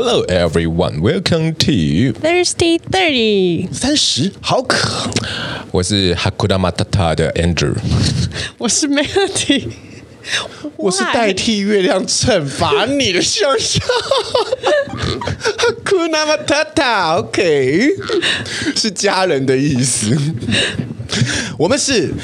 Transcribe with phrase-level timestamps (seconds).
[0.00, 3.68] Hello everyone, welcome to Thirsty Thirty。
[3.72, 5.10] 三十好渴，
[5.70, 7.74] 我是 Hakuna Matata 的 Andrew，
[8.56, 9.68] 我是 Melody，
[10.76, 13.86] 我是代替月亮惩罚你的想象。
[15.58, 17.90] Hakuna Matata，OK，
[18.74, 20.16] 是家人的意思。
[21.58, 22.14] 我们是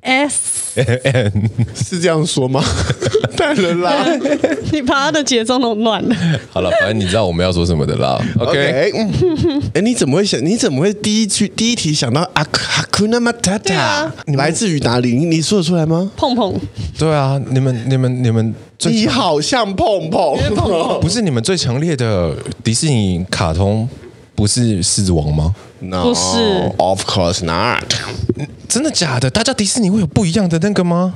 [0.00, 0.57] S。
[1.75, 2.63] 是这样说吗？
[3.37, 4.05] 太人啦！
[4.73, 6.15] 你把他的节奏弄乱了。
[6.51, 8.21] 好了，反正你知道我们要说什么的啦。
[8.37, 10.43] OK，哎 Okay、欸，你怎么会想？
[10.45, 13.75] 你怎么会第一句第一题想到阿阿库纳马塔塔？
[13.75, 15.13] 啊、你来自于哪里？
[15.13, 16.11] 你你说得出来吗？
[16.17, 16.53] 碰碰。
[16.97, 20.37] 对啊，你们你们你们最，你好像碰碰
[20.99, 23.87] 不是你们最强烈的迪士尼卡通，
[24.39, 26.21] 不是狮子王吗？No, 不是
[26.77, 27.83] ，Of course not。
[28.69, 29.29] 真的假的？
[29.29, 31.13] 大家迪士尼会有不一样的那个吗？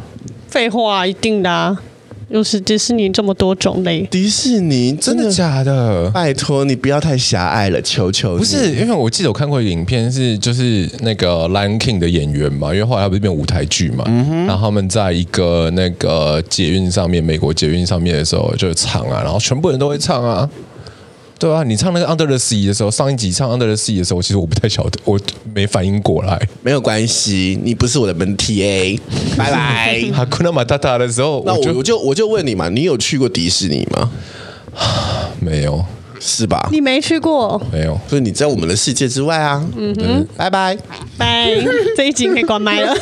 [0.50, 1.82] 废话，一定的啊！
[2.28, 4.02] 又是迪士尼这么多种类。
[4.12, 6.12] 迪士尼真的，假的？
[6.12, 8.40] 拜托你不要太狭隘了，求求你。
[8.40, 20.50] 不是，因为我记得我看过一个影片，是就是那个《Lion King》的演员嘛，因为后来他不是变舞台剧嘛，嗯、然后他们在一个那个捷运上面，美国捷运上面的时候就唱啊，然后全部人都会唱啊。
[21.44, 25.20] 对啊，你唱那个 Under the Sea 的时候，上一集唱 Under the Sea 的时候，其实我不太晓得，我
[25.54, 26.42] 没反应过来。
[26.62, 28.98] 没有关系，你不是我的门 TA，
[29.36, 30.02] 拜拜。
[30.14, 34.10] 哈库纳马塔塔的时候，那我就我就我就问你嘛，你有去过迪士尼吗？
[35.42, 35.84] 没有，
[36.26, 36.70] 是吧？
[36.72, 39.62] 你没去过，没有，所以你在我们的世界之外啊。
[39.76, 40.78] 嗯哼，拜拜。
[41.18, 41.52] 拜，
[41.98, 42.96] 这一集可以关麦了。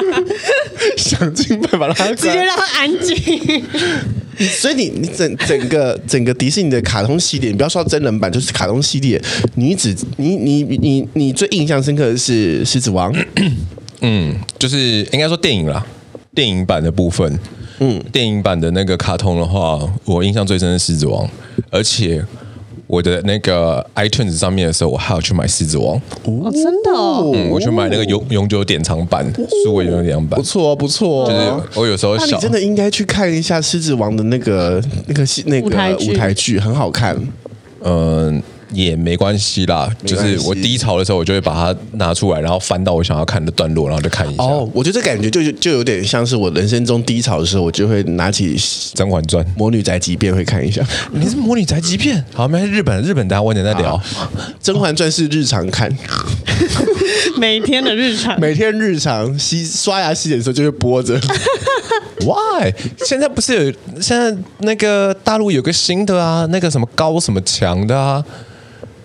[0.96, 3.62] 想尽办法让他直接让他安静。
[4.38, 9.20] 所以你你整整个整个迪士尼的卡通系列，你不要说真人版，就是卡通系列，
[9.56, 13.12] 你只你你你你最印象深刻的是狮子王，
[14.00, 15.84] 嗯，就是应该说电影啦，
[16.34, 17.38] 电影版的部分，
[17.80, 21.28] 嗯，电影版的那个卡通的话，我印象最深的是狮子王，
[21.70, 22.24] 而且。
[22.88, 25.94] 我的那个 iTunes 上面的时候，我还要去买《狮子王》
[26.24, 29.30] 哦，真的，哦，嗯，我去买那个永永久典藏版，
[29.62, 31.28] 数位永久典藏版，不错不错。
[31.28, 35.68] 就是我有时候想，你真的应该去看一下《狮子王》的那个那个戏那个舞
[36.14, 37.14] 台剧，很好看，
[37.82, 38.42] 嗯。
[38.72, 44.42] 也没关系啦，就是我低潮的时候，我就会把它拿出来，然后翻到我想要看的段落，然后就看一下。
[44.42, 48.56] 哦，我觉得这感觉就就有点像是我人生中低潮的时候，我就会拿起
[48.94, 50.82] 《甄嬛传》《魔女宅急便》会看一下。
[51.12, 52.18] 你是《魔女宅急便》？
[52.34, 53.96] 好，没日本日本，等下晚点再聊。
[54.62, 55.90] 《甄嬛传》是日常看，
[57.38, 61.18] 每天的日常，每天日常洗刷牙洗脸的时候就会播着。
[62.20, 62.72] Why？
[63.06, 68.22] 现在不是有现在那个大陆有个新的啊，那个什么高什么强的啊？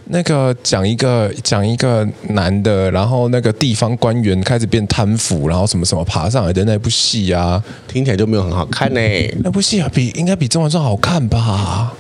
[0.06, 9.00] 那个讲一个讲一个男的，然后那个地方官员开始变贪腐，然后什么什么爬上来的那部戏啊，听起来就没有很好看呢。
[9.44, 11.94] 那部戏比应该比《甄嬛传》好看吧？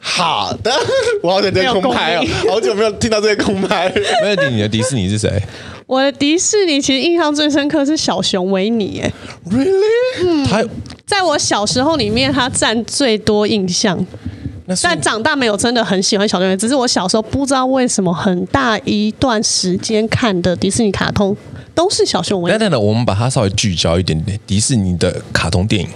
[0.00, 0.72] 好的，
[1.22, 3.88] 我好久没有空拍哦，好久没有听到这个空拍。
[4.22, 5.42] 没有你的迪士尼是谁？
[5.86, 9.12] 我的迪士尼其实印象最深刻是小熊维尼，哎
[9.50, 10.24] ，Really？
[10.24, 10.64] 嗯，他
[11.06, 14.04] 在我小时候里面，他占最多印象。
[14.82, 21.36] 但长大没有真的很喜欢小熊维尼，只是我小时候不知道为什么很大一段时间看的迪士尼卡通
[21.74, 22.58] 都是小熊维尼。
[22.58, 25.88] 等等等，我们把它稍微聚焦一点点，迪士尼的卡通电影。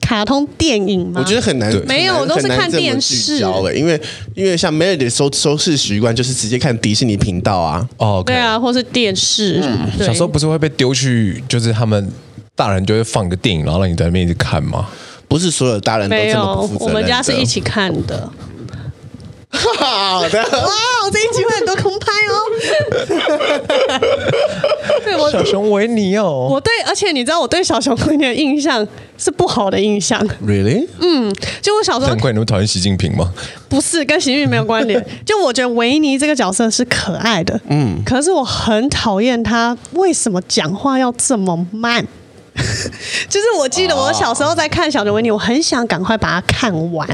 [0.00, 1.20] 卡通电影吗？
[1.22, 3.40] 我觉得很难，没有，我都是看电视。
[3.76, 4.00] 因为
[4.34, 7.86] 因为像 Melody 收收视习惯就是直接看迪士尼频道啊。
[7.98, 9.60] 哦，对啊，或是电视。
[9.62, 12.10] 嗯、小时候不是会被丢去，就是他们
[12.54, 14.88] 大人就会放一个电影，然后让你在那边一直看吗？
[15.28, 16.84] 不是所有大人都这么不负责。
[16.86, 18.28] 我们家是一起看的。
[19.50, 20.70] 好的， 哇，
[21.06, 22.36] 我这一集会很多空拍哦。
[25.02, 28.86] 对，我小熊维尼哦，我对，而且你知道我对小熊维尼的印象
[29.16, 30.22] 是不好的印象。
[30.46, 30.86] Really？
[31.00, 32.08] 嗯，就我小时候。
[32.08, 33.32] 难怪你们讨厌习近平吗？
[33.70, 35.02] 不是，跟习近平没有关联。
[35.24, 42.06] 就我觉得维尼这个角色是可爱的，嗯，可是我很讨厌他为什么讲话要这么慢。
[43.28, 47.06] 就是我记得我小时候在看小熊维尼，我很想赶快把它看完，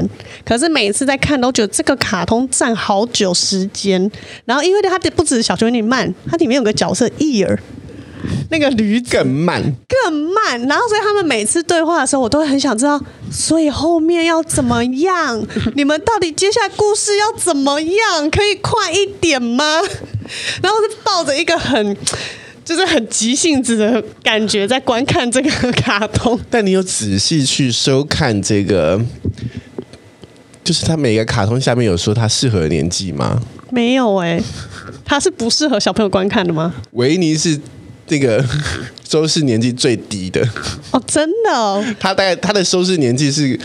[0.45, 4.09] 可是每次在看都觉得这个卡通占好久时间。
[4.45, 7.59] 然后因为它不止小熊维尼慢，它里面有个角色伊尔，
[8.49, 9.61] 那个驴更慢
[10.03, 10.59] 更慢。
[10.67, 12.99] 然后所以他们每次对话的时候，我都会很想知道，
[13.31, 15.45] 所以后面要怎么样？
[15.75, 18.29] 你们到底接下来故事要怎么样？
[18.31, 19.81] 可以快一点吗？
[20.61, 21.95] 然后是抱着一个很。
[22.65, 26.37] 就是很急性子的感觉，在观看这个卡通。
[26.49, 28.99] 但你有仔细去收看这个？
[30.63, 33.39] 就是它每个卡通下面有说它适合的年纪吗？
[33.69, 34.43] 没有哎、欸，
[35.05, 36.73] 他是不适合小朋友观看的吗？
[36.93, 37.59] 维尼是
[38.07, 38.43] 那个
[39.15, 40.45] 收视年纪最低的。
[40.91, 43.57] 哦，真的哦， 他大概他的收视年纪是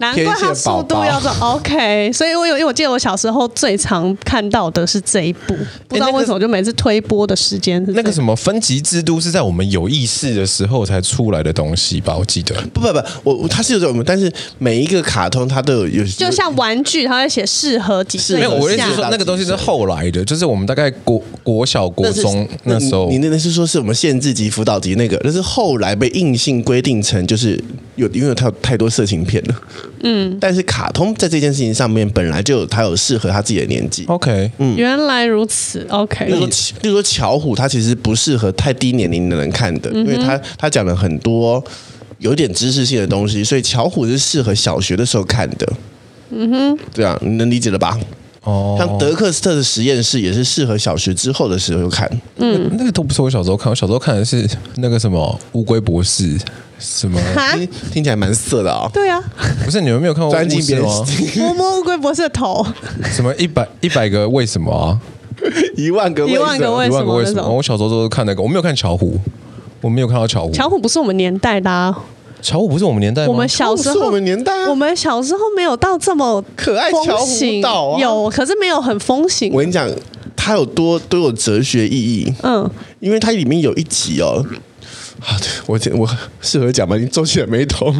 [0.00, 2.12] 难怪他速度要走 OK。
[2.12, 5.56] 所以我有，因为我记得我小时候最常看到的是这一部，
[5.88, 12.14] 不知道为什么就每次推播的时间是那个什么分级制度是在我们有意识的时候才出来的东西吧？
[12.14, 12.54] 我记得。
[12.74, 18.36] 不不不，我他是有这种，但是每一个卡通它都有有，就像玩具，它会写适合几岁。
[18.36, 23.08] 没有，我意思是说那个东西是后来的，就是我们大概国国小国中那时候。
[23.08, 27.58] 你那那是说是我们限制级辅导级那个，但是后来被硬性规定成就是
[27.96, 29.54] 有，因为他有太多色情片了。
[30.02, 34.04] 嗯，但是卡通在这件事情上面本来就有它有适合他自己的年纪。
[34.08, 35.86] OK，嗯，原来如此。
[35.88, 36.48] OK，比如说，
[36.82, 41.64] 比如说巧虎，它其实不适合太低年龄的人看的，因为它它讲了很多。
[42.20, 45.72] 有点知识性的东西，所以巧虎是适合小学的时候看的。
[46.30, 47.96] 嗯哼，对啊你能理解了吧？
[48.48, 52.10] 哦，像德克斯特的实验室也是适合小学之后的时候看。
[52.36, 56.38] 嗯，那个都不是我小时候看，我小时候看的是那个什么乌龟博士，
[56.78, 57.20] 什么
[57.54, 58.90] 听，听起来蛮色的啊、哦。
[58.92, 59.22] 对啊，
[59.64, 61.04] 不是你们没有看过乌龟吗？
[61.36, 62.66] 摸摸乌龟博士的头。
[63.12, 64.98] 什么一百一百个为什么啊？
[65.76, 66.94] 一万个一万个为什么？
[66.94, 67.48] 一万个为什么？
[67.48, 69.18] 我小时候都是看那个，我没有看巧虎。
[69.80, 71.96] 我没有看到巧虎，巧虎不是我们年代的啊。
[72.40, 73.32] 巧虎不是我们年代吗？
[73.32, 74.70] 我们小时候，我们年代啊。
[74.70, 79.52] 我们小时候没有到这么可爱巧虎到啊，有，可是没有很风行。
[79.52, 79.90] 我跟你讲，
[80.36, 82.32] 它有多都有哲学意义。
[82.42, 82.68] 嗯，
[83.00, 84.44] 因为它里面有一集哦。
[85.20, 86.08] 好的，我我
[86.40, 86.96] 适合讲吗？
[86.96, 87.92] 你皱起了眉头。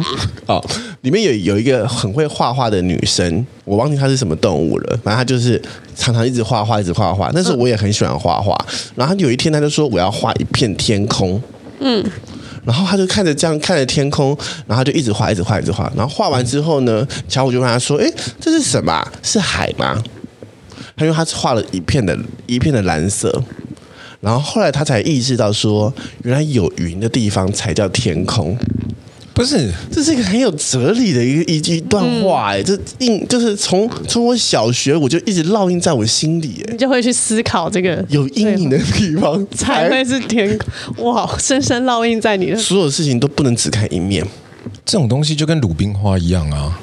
[0.47, 0.65] 好，
[1.01, 4.99] 里面有有一个很会画画的女生，我忘记她是什么动物了。
[5.03, 5.61] 反正她就是
[5.97, 7.29] 常常一直画画，一直画画。
[7.33, 8.57] 但是我也很喜欢画画。
[8.95, 11.41] 然后有一天，她就说我要画一片天空。
[11.81, 12.01] 嗯，
[12.65, 15.91] 然后他就看着这样看着天空，然后就一直画，一直画，一直画。
[15.95, 19.05] 然后画完之后呢，巧虎就问他说：“哎，这是什么？
[19.23, 20.01] 是海吗？”
[20.95, 23.41] 他因为他画了一片的一片的蓝色，
[24.19, 28.57] 然后后来他才意识到说，原来有云的地方才叫天空。
[29.39, 40.59] 不是，这是一个很有哲理的一个一一段话哎，这印就是从从我小学我就一直烙印在我心里哎，你就会去思考这个有阴影的地方才会是天
[40.97, 44.25] 哇，深深烙印在你的所有事情都不能只看一面，
[44.83, 46.77] 这种东西就跟鲁冰花一样啊。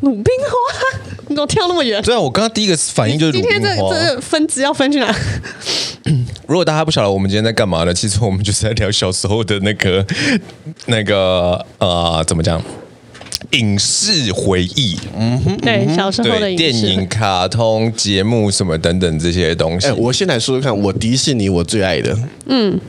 [0.00, 0.98] 鲁冰花，
[1.28, 2.02] 你怎么跳那么远？
[2.02, 3.52] 对啊，我刚刚第一个反应就是鲁冰花。
[3.52, 5.14] 今天这这个分支要分去哪？
[6.48, 7.92] 如果大家不晓得我们今天在干嘛呢？
[7.92, 10.02] 其实我们就是在聊小时候的那个
[10.86, 12.58] 那个呃，怎么讲？
[13.50, 14.98] 影视回忆。
[15.14, 19.88] 嗯哼，对，小时候的电影、卡通、节目什么等等这些东西。
[19.88, 22.80] 哎，我先来说说看，我迪士尼我最爱的，嗯。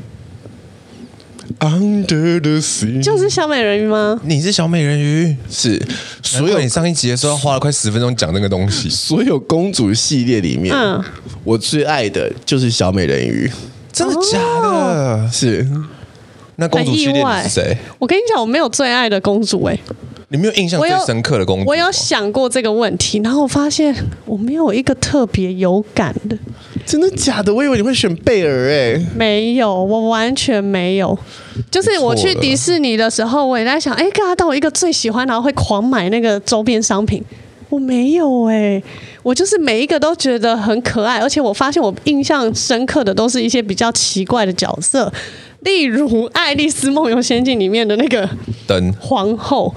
[1.60, 4.20] Under the sea，就是小美人鱼吗？
[4.24, 5.82] 你是小美人鱼，是
[6.22, 8.88] 所有你上一集的时候花了快十分钟讲那个东西。
[8.92, 11.04] 所有公主系列里面，嗯，
[11.44, 13.50] 我最爱的就是小美人鱼。
[13.92, 14.68] 真的假的？
[14.68, 15.68] 哦、是。
[16.58, 17.78] 那公主系列是谁？
[17.98, 19.80] 我跟你讲，我没有最爱的公主哎、欸。
[20.32, 21.72] 你没有印象最深刻的工作我？
[21.72, 23.94] 我有想过这个问题，然后我发现
[24.26, 26.38] 我没有一个特别有感的。
[26.86, 27.54] 真的假的？
[27.54, 29.04] 我以为你会选贝尔诶。
[29.16, 31.18] 没有，我完全没有。
[31.72, 37.24] 就是我去迪士尼的时候，我也在想，哎，跟他到我一个最喜欢，然后会狂买那个周边商品。
[37.70, 38.82] 我没有哎，
[39.24, 45.12] 我就是每一个都觉得很可爱，而且我发现我印象深刻的都是一些比较奇怪的角色，
[45.62, 48.30] 例如《爱丽丝梦游仙境》里面的那个
[48.68, 49.74] 灯皇后。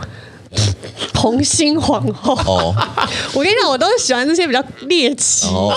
[1.15, 2.75] 红心皇后，哦、
[3.33, 5.73] 我跟你讲，我都是喜欢这些比较猎奇，哦，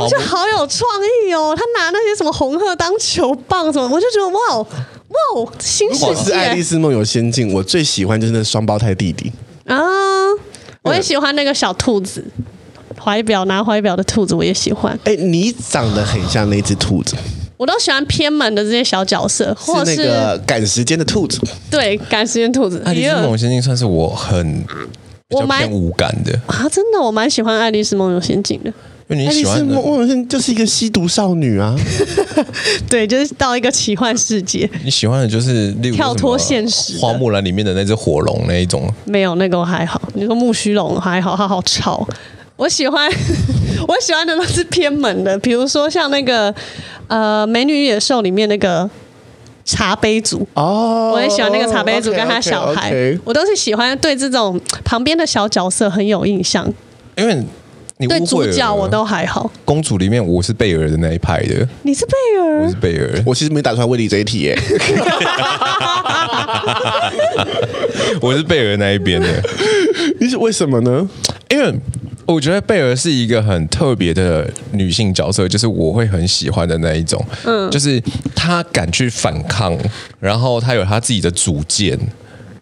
[0.00, 0.88] 我觉得好有创
[1.26, 1.54] 意哦。
[1.56, 6.32] 他拿那些什么红鹤当球棒什么，我就觉得哇哇，新世界。
[6.32, 9.30] 爱丽丝梦游仙境，我最喜欢就是那双胞胎弟弟
[9.66, 9.76] 啊，
[10.82, 12.24] 我也喜欢那个小兔子，
[12.98, 14.98] 怀表拿怀表的兔子，我也喜欢。
[15.04, 17.16] 哎、欸，你长得很像那只兔子。
[17.62, 21.40] 我都喜欢偏门的这些小角色，或者是那个赶时间的兔子。
[21.70, 22.82] 对，赶时间兔子。
[22.84, 24.64] 爱丽丝梦游仙境算是我很
[25.28, 28.72] 比较偏无感的啊，真的，我蛮喜欢爱丽丝梦游仙境的。
[29.08, 31.76] 因为你喜欢爱丽丝梦游仙境就是一个吸毒少女啊，
[32.90, 34.68] 对，就是到一个奇幻世界。
[34.82, 38.92] 你喜欢的就是例如跳脱现实，花木兰里面的那只火龙那一种。
[39.04, 42.04] 没有那个我还好，你说木须龙还好，它好吵。
[42.62, 43.10] 我喜欢，
[43.88, 46.54] 我喜欢的都是偏门的，比如说像那个。
[47.08, 48.88] 呃，美女与野兽里面那个
[49.66, 53.20] 茶杯族哦，oh, 我很喜欢那个茶杯族跟他小孩，okay, okay, okay.
[53.24, 56.66] 我都是喜欢对这种旁边的小角色很有印象。
[57.18, 57.44] 因为
[58.02, 59.48] 你对主角我都还好。
[59.64, 64.58] 公主里面我是贝儿的那一派的，你是贝儿，我是贝儿，我其实没打算问你这一题耶。
[68.20, 69.28] 我是贝儿那一边的，
[70.18, 71.08] 你是为什么呢？
[71.48, 71.72] 因为
[72.26, 77.24] 我觉得贝儿是一个很特别的女性角色，就是我会很喜欢的那一种。
[77.44, 78.02] 嗯，就是
[78.34, 79.78] 她敢去反抗，
[80.18, 81.96] 然后她有她自己的主见，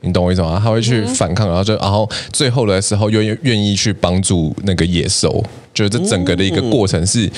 [0.02, 0.61] 你懂我意思吗？
[0.62, 7.30] 她会去反抗，然后就然后最后的时候又愿意去帮助那个野兽，就是这整个的一个过程是。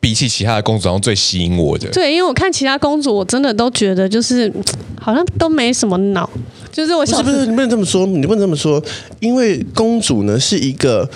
[0.00, 1.88] 比起其他的公主，然后最吸引我的。
[1.90, 4.52] 对，因为我看其他公主，我真的都觉得就是
[5.00, 6.28] 好像都没什么脑。
[6.72, 8.82] 就是我想，不是不是，你不能这么说，你不能这么说，
[9.20, 11.08] 因为公主呢是一个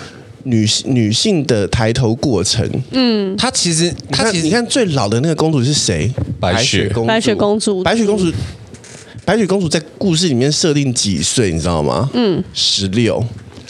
[0.43, 2.65] 女女性的抬头过程。
[2.91, 6.09] 嗯，她其实她其实你看最老的那个公主是谁？
[6.39, 7.07] 白雪公主。
[7.07, 7.83] 白雪公主。
[7.83, 8.31] 白雪公主。
[9.27, 11.51] 白雪公主在故事里面设定几岁？
[11.51, 12.09] 你知道吗？
[12.13, 13.17] 嗯，十六。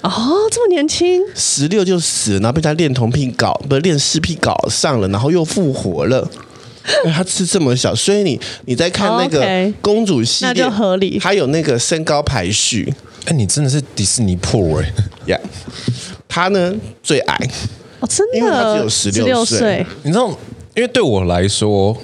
[0.04, 0.12] 哦，
[0.52, 6.30] 这么年轻，十六就死了，然后被他恋童癖搞，不是恋尸癖搞上了，然后又复活了。
[7.12, 11.18] 他吃这么小，所以你你在看那个公主系列，那就合理。
[11.18, 12.94] 还有那个身高排序，
[13.26, 14.94] 哎，你真的是迪士尼破哎
[15.26, 15.40] 呀！
[16.30, 16.72] 他呢
[17.02, 17.36] 最矮
[18.00, 19.84] 哦，真的，因为他只有十六岁。
[20.04, 20.28] 你知道，
[20.76, 21.98] 因为对我来说。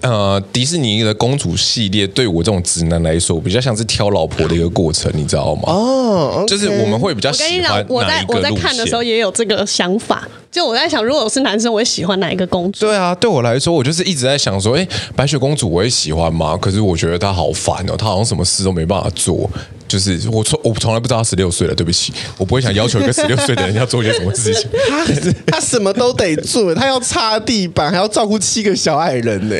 [0.00, 5.62] 呃，迪士尼的公主系列对我这种直男来说，比较像是挑老婆的一个过程，你知道吗？
[5.66, 7.84] 哦，就是我们会比较喜欢。
[7.88, 12.86] 我在我在看的时候也有这个想法，就我在想，如果我是男生，我会喜欢哪一个公主？
[12.86, 14.86] 对啊，对我来说，我就是一直在想说，哎，
[15.16, 16.56] 白雪公主我会喜欢吗？
[16.56, 19.50] 可是我觉得她好烦哦，她好像什么事都没办法做。
[19.88, 24.68] 就是我从我从来不知道他十六岁了，对不起，我不会想要求一个十六岁的人要做些什么事情。
[24.88, 25.06] 他
[25.46, 29.56] 他什么都得做，他要擦地板，还要照顾七个小矮人呢。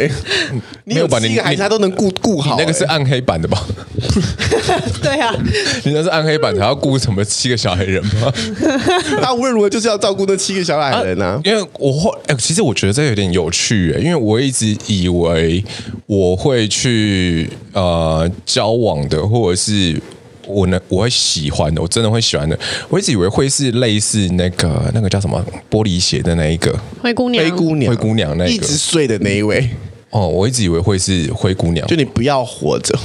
[0.85, 2.57] 你有七个孩子，他都能顾顾好。
[2.59, 3.67] 那个是暗黑版的吧？
[5.03, 5.35] 对啊，
[5.85, 8.33] 你那是暗黑版的，还要顾什么七个小矮人吗？
[9.21, 11.41] 他无论如何就是要照顾那七个小矮人啊。
[11.45, 15.65] 因为我后哎，其实我觉得这有点有趣哎，因为我一直以为
[16.07, 19.99] 我会去呃交往的，或者是。
[20.49, 22.59] 我呢，我会喜欢的，我真的会喜欢的。
[22.89, 29.69] 我一直以为会是类似那个那个叫什么玻璃鞋的那一个灰姑娘，灰姑娘，灰姑娘那个一直睡的那一位。
[30.11, 32.99] 哦，我一直以为会是灰姑娘，就你不要活着，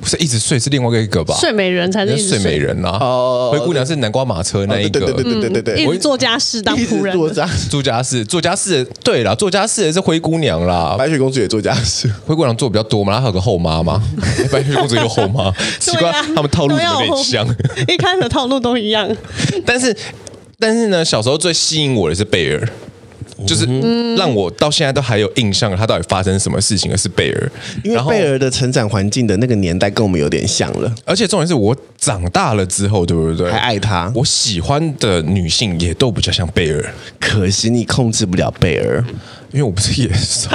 [0.00, 1.34] 不是一直睡是另外一个吧？
[1.40, 2.38] 睡美人才是睡。
[2.38, 2.98] 美人啊！
[3.00, 14.00] 哦，灰姑娘是南瓜马车那一个，对对对对对对，一直做家事当仆人，做家做家事做家事，对啦，做家事的是灰姑娘啦，白雪公主也做家事，灰姑娘做比较多嘛，她还有个后妈嘛，
[14.52, 17.44] 白雪公主有后妈， 奇怪，他们套路有点像？
[17.88, 19.08] 一开始套路都一样，
[19.66, 19.96] 但是
[20.60, 22.68] 但是呢，小时候最吸引我的是贝儿。
[23.46, 23.66] 就是
[24.16, 33.50] 让我到现在都还有印象，他到底发生什么事情的是贝尔，因为贝尔的成长环境的那个年代跟我们有点像了，而且重点是我长大了之后，对不对？
[33.50, 39.04] 还爱他，我喜欢的女性也都比较像贝尔，可惜你控制不了贝尔，
[39.52, 40.48] 因为我不是野兽。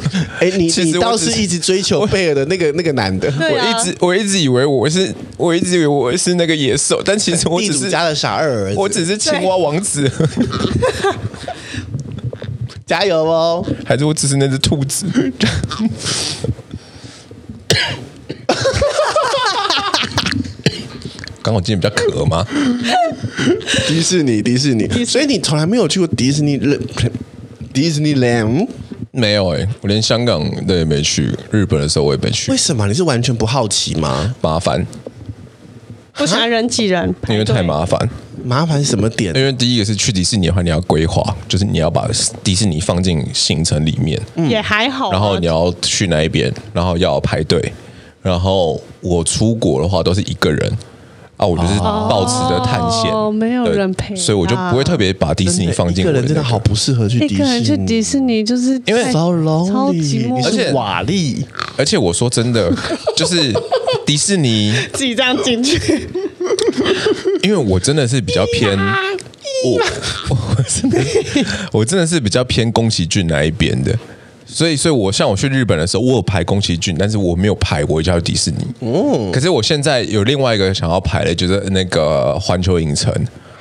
[0.40, 10.10] 哎，你 你倒是一直追求贝尔的那个那个男的，我一直我一直以为我是我一直以为我是那个野兽，但其实我只是 家的傻二儿子，我只是青蛙王子。
[12.86, 13.66] 加油哦！
[13.84, 15.04] 还是我只是那只兔子？
[21.42, 22.46] 刚好今天比较渴吗？
[23.88, 26.56] 迪士尼，迪士尼，所以你从来没有去过迪士尼
[27.72, 28.68] 迪士尼 land？
[29.10, 32.52] 没有哎、欸，我连香港的也没去，日本的时候我也没去。
[32.52, 32.86] 为什么？
[32.86, 34.32] 你是完全不好奇吗？
[34.40, 34.86] 麻烦，
[36.16, 38.08] 不喜欢人挤人，因为太麻烦。
[38.44, 39.34] 麻烦什么点？
[39.36, 42.08] 因为第一个是去迪士尼的话，你要规划，就是你要把
[42.44, 45.10] 迪士尼放进行程里面，也还好。
[45.10, 47.72] 然后你要去那一边，然后要排队。
[48.22, 50.78] 然后我出国的话都是一个人
[51.36, 56.02] 啊，我就是抱持着探险，哦，没有人陪，所以我就不会特别把迪士尼放进。
[56.02, 57.34] 一个人真的好不适合去迪士尼。
[57.34, 59.30] 一个人去迪士尼就是因为超
[59.66, 61.44] 超寂寞，而且瓦力。
[61.76, 62.72] 而且我说真的，
[63.16, 63.52] 就是
[64.06, 66.08] 迪士尼自己这样进去。
[67.42, 69.80] 因为我真的是比较偏，我
[70.30, 70.98] 我真的
[71.72, 73.96] 我真的是比较偏宫崎骏那一边的，
[74.56, 78.56] 所以所以，我像我去日本的时候，我有排宫崎骏，但是我没有排过一家迪士尼。
[78.80, 83.12] 嗯，可是我现在有另外一个想要排的，就是那个环球影城。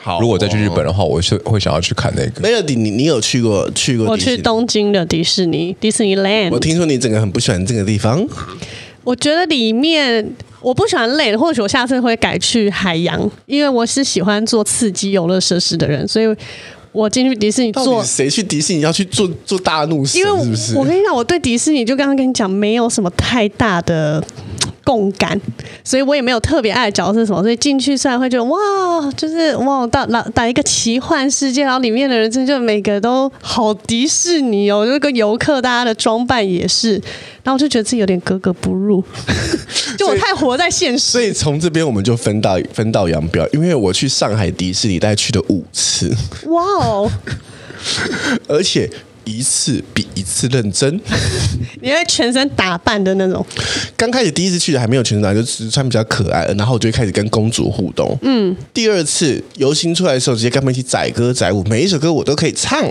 [0.02, 2.42] 好，如果再去日本的话，我是会想要去看那个。
[2.42, 4.08] Melody，你你有去过去过？
[4.08, 6.52] 我去东京的迪士尼，迪士尼 Land。
[6.52, 8.26] 我听说你整个很不喜欢这个地方。
[9.04, 10.26] 我觉得里面
[10.62, 16.26] 我不喜欢累，或许我下次会改去海洋，因为我是喜欢做刺激游乐设施的人，所以
[16.96, 18.02] 我进去迪士尼做。
[18.04, 20.22] 谁去迪士尼要去做做大怒神？
[20.22, 20.76] 因为是不是？
[20.78, 24.24] 我跟你讲，我对迪士尼就刚刚跟你讲，没有什么太大的
[24.86, 25.38] 共感，
[25.84, 28.58] 所以我也没有特别爱的角色是什么，所以进去虽然会觉得哇，
[29.18, 36.94] 就是哇到到到一个奇幻世界，然后里面的人真的就每个都好迪士尼哦，那个游客大家的装扮也是，
[37.44, 39.04] 然后我就觉得自己有点格格不入，
[39.98, 41.12] 就我太活在现实。
[41.12, 46.16] 所以从这边我们就分道分道扬镳，因为我去上海迪士尼大概去了五次，
[46.46, 47.12] 哇哦，
[48.48, 48.90] 而且。
[49.26, 51.00] 一次比一次认真，
[51.82, 53.46] 你会全身打扮的那种。
[53.98, 58.18] 刚开始第一次去的还没有全身打扮，就只是穿比较可爱，然后我就开始跟公主互动。
[58.22, 62.84] 嗯，第二次游行出来的时候，直接跟他们一起载歌载舞，每一首歌我都可以唱。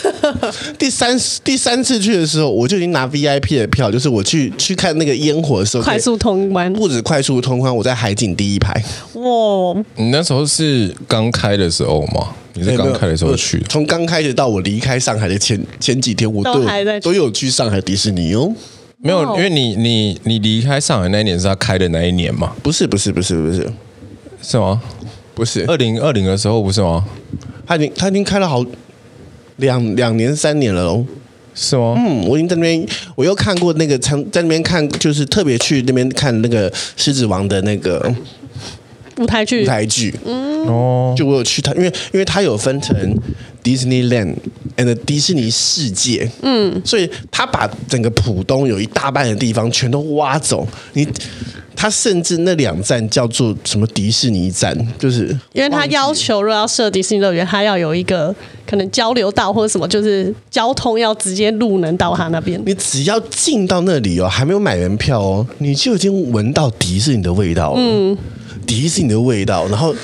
[0.78, 8.72] 第三第三次去的时候，我就已经拿 VIP 的票，就是我去去看那个烟火的时候，快速通关，不止快速通关，我在海景第一排。
[9.14, 12.34] 哇，你那时候是刚开的时候吗？
[12.54, 13.66] 你是刚开的时候去的？
[13.68, 18.54] 从刚开始到我离开上海的前前几天，我都有都有去上海迪士尼哦。
[18.98, 22.54] 没有，因为你你你离开上海那一年是他开的那一年嘛？
[22.62, 23.68] 不是不是不是不是，
[24.40, 24.80] 是吗？
[25.34, 27.04] 不是二零二零的时候不是吗？
[27.66, 28.64] 他已经他已经开了好
[29.56, 31.04] 两两年三年了哦。
[31.54, 31.94] 是吗？
[31.96, 38.14] 嗯，我已经在那边，我又看过那个在在那边看，就是特别去那边看那个狮子王的那个。
[39.18, 42.96] 舞台剧，舞台剧，嗯，哦，就我有去它，因为因为它有分成
[43.62, 44.34] Disneyland
[44.76, 51.06] and 迪士尼世界，嗯，所以他把整个浦东有一大半的地方全都挖走，你，
[51.76, 58.34] 他甚至那两站叫做什么迪士尼站，就是因为他要求，若要设迪士尼乐园，他要有一个
[58.66, 62.60] 可能交流道或者什么，就是交通要直接路能到他那边。
[62.66, 68.16] 你只要进到那里哦，还没有买门票哦，你就已经闻到迪士尼的味道了，嗯。
[68.66, 69.94] 迪士尼的味道，然后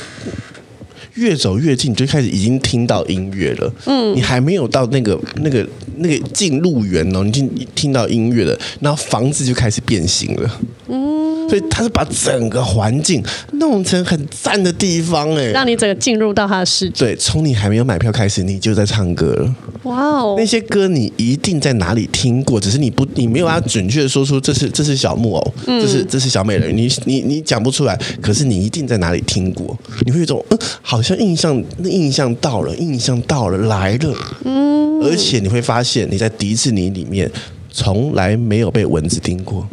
[1.21, 3.73] 越走越近，就开始已经听到音乐了。
[3.85, 10.61] 嗯，你还没有到那个那个那个进入园哦，你已经听到音乐了，然后房子就开始变形了。
[10.89, 13.23] 嗯，所以他是把整个环境
[13.53, 17.05] 弄成很赞的地方，哎，让你整个进入到他的世界。
[17.05, 19.55] 对，从你还没有买票开始，你就在唱歌了。
[19.85, 20.35] 哇哦！
[20.37, 34.15] 那些歌你一定在哪里听过，只是你不，你没有要准确的说出这是这是小木偶，这是这是小美人，你你你讲不出来，可是你一定在哪里听过，你会有一种嗯，好像印象那印象到了，印象到了来了，
[34.45, 37.31] 嗯，而且你会发现你在迪士尼里面
[37.71, 39.69] 从来没有被蚊子叮过，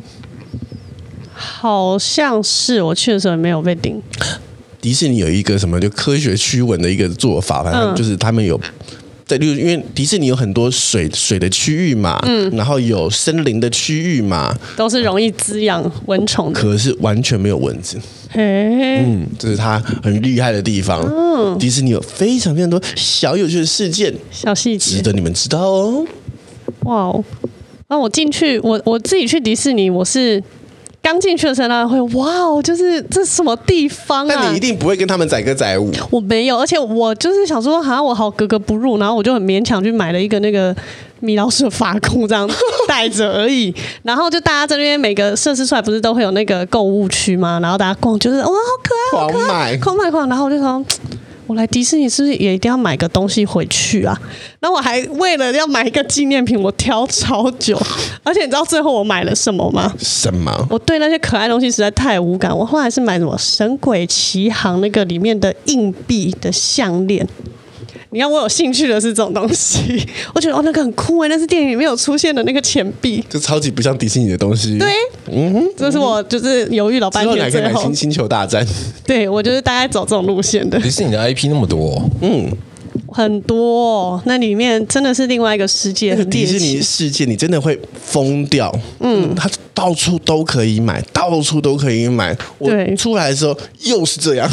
[1.34, 4.02] 好像是我去的时候也没有被叮。
[4.80, 8.60] 迪士尼有一个什么就科学驱蚊的一个做法，反正就是他们有。
[9.28, 16.60] 在例如，因为迪士尼有很多水水的区域嘛，嗯，然后有森林的区域嘛，都是容易滋养蚊虫的。
[16.60, 17.98] 可是完全没有蚊子，
[18.30, 21.02] 嘿，嗯，这是它很厉害的地方。
[21.04, 26.06] 嗯，迪士尼有非常非常多小有趣的事件、小细节，值得你们知道哦。
[26.84, 27.24] 哇哦，
[27.90, 30.42] 那我进去，我我自己去迪士尼，我是。
[31.08, 34.36] 刚进去的时候，他会哇哦，就是这是什么地方啊？
[34.36, 35.90] 但你一定不会跟他们载歌载舞。
[36.12, 40.76] 我没有，而且我就是想说，好像我好格格不入，然后我就很勉强去买了一个那个
[41.22, 42.46] 米老鼠的发箍，这样
[42.90, 43.74] 戴着而已。
[44.04, 47.58] 然后就大家在那边每个设施出来，不是都会有那个购物区吗？
[47.62, 48.46] 然后大家逛，就是哇，
[49.14, 50.28] 好可爱，好可爱，狂买狂。
[50.28, 50.84] 然后我就说。
[51.48, 54.20] 我来迪士尼是不是也一定要买个东西回去啊？
[54.60, 57.82] 然后我还为了要买一个纪念品，我挑超久。
[58.24, 59.94] 而且你知道最后我买了什么吗？
[59.98, 60.68] 什么？
[60.70, 62.56] 我对那些可爱东西实在太无感。
[62.56, 67.26] 我后来是买什么《神鬼奇航》那个里面的硬币的项链。
[68.12, 70.02] 你看我有兴趣的是这种东西，
[70.34, 74.78] 我觉得哦那个很酷哎，那是电影里面有出现的那个钱币，就超级不像迪士尼的东西。
[74.78, 74.88] 对，
[75.32, 78.66] 嗯哼，这是我就是犹豫老半天之后，最后星星球大战。
[79.06, 80.80] 对，我就是大概走这种路线的。
[80.80, 82.50] 迪士尼的 IP 那么多，嗯。
[83.18, 86.12] 很多，哦那里面真的是另外一个世界。
[86.12, 88.72] 那个迪士尼世界，你真的会疯掉。
[89.00, 92.38] 嗯，它到处都可以买，到处都可以买。
[92.60, 94.48] 我出来的时候又是这样，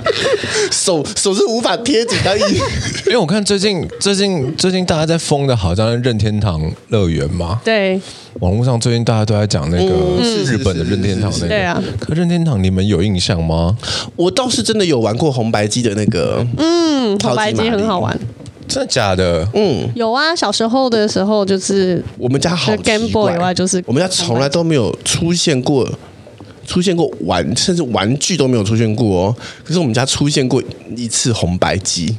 [0.70, 2.40] 手手是无法贴紧到一。
[3.06, 7.58] 因为我看最近最近最近大家在疯的，好像任天堂乐园嘛。
[7.64, 7.98] 对。
[8.40, 11.82] 网络上最近大家都在讲那个日本的任天堂那个，对啊。
[11.98, 13.76] 可任天堂你们有印象吗？
[14.14, 18.18] 我倒是真的有玩过红白机的那个，嗯，红白机很好玩。
[18.66, 19.48] 真的假的？
[19.54, 20.36] 嗯，有啊。
[20.36, 25.88] 小时候的时候就是我们家好 Game Boy 以外，就是我们家从来都没有出现过
[26.66, 29.36] 出现过玩，甚至玩具都没有出现过哦。
[29.64, 30.62] 可是我们家出现过
[30.94, 32.14] 一次红白机。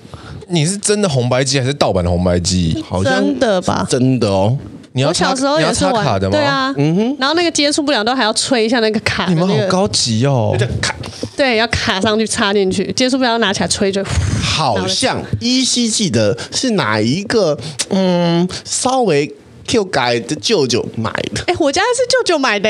[0.48, 2.84] 你是真的红白机还是盗版的红白机？
[2.88, 3.86] 好像真的吧？
[3.88, 4.58] 真的哦。
[4.94, 6.32] 你要小时候也是玩卡的吗？
[6.32, 9.28] 对啊，嗯哼，然后那个接触不了都还要吹一下那个卡。
[9.30, 10.56] 你们好高级哦！
[10.82, 10.96] 卡，
[11.38, 14.04] 对，要卡上去插进去，接触不了拿起来吹就。
[14.42, 17.58] 好像依稀记得是哪一个，
[17.90, 19.32] 嗯，稍微
[19.68, 21.44] Q 改的舅舅买的。
[21.46, 22.70] 哎，我家是舅舅买的。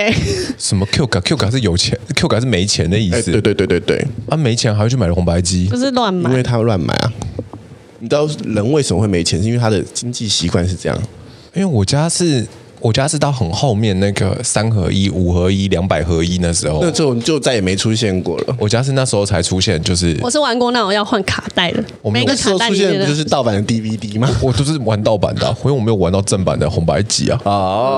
[0.58, 3.32] 什么 Q 改？Q 改是有钱，Q 改是没钱的意思。
[3.32, 7.13] 对对对对对，啊，没钱还会去买红白机，不是乱买，因为他乱买啊。
[8.01, 9.41] 你知道人为什么会没钱？
[9.41, 11.01] 是因为他的经济习惯是这样。
[11.53, 12.47] 因为我家是。
[12.81, 18.55] 我家是到很后面那个三合一、五合一、两百合一那时候，那这种就再也没出现过了。
[18.57, 24.33] 我家是那时候才出现，就是我是玩过那种要换卡带的，我们每个卡带出现不就是盗版的 DVD 吗？
[24.41, 27.38] 我都是玩盗版的，因为我没有玩到正版的红白机啊。
[27.43, 27.51] 啊，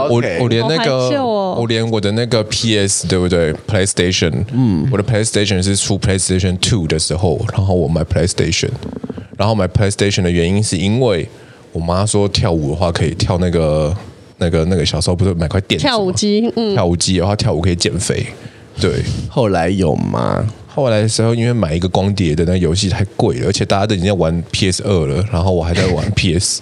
[0.09, 8.71] 我我连那个，哦、我连我的那个 PS 对不对？PlayStation，嗯，我的 PlayStation 是出 PlayStation Two 的时候，然后我买 PlayStation，
[9.37, 11.29] 然后买 PlayStation 的原因是因为
[11.71, 13.95] 我妈说跳舞的话可以跳那个。
[14.43, 18.25] 那个那个小时候不是买块垫跳舞机，嗯，跳舞机的话跳舞可以减肥，
[18.79, 19.03] 对。
[19.29, 20.43] 后来有吗？
[20.67, 26.59] 后来的时候，因为买一个光碟的那游戏太贵了，而且大家都已经在玩 PS 二了，然后我还在玩 PS，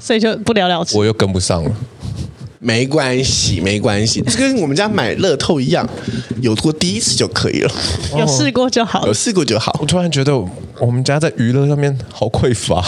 [0.00, 0.98] 所以就不了了之。
[0.98, 1.70] 我又跟不上了。
[2.58, 5.88] 没关系，没关系，就跟我们家买乐透一样，
[6.40, 7.70] 有过第一次就可以了，
[8.18, 9.78] 有试过就好，有试过就好。
[9.80, 10.36] 我突然觉得
[10.80, 12.84] 我们家在娱乐上面好匮乏。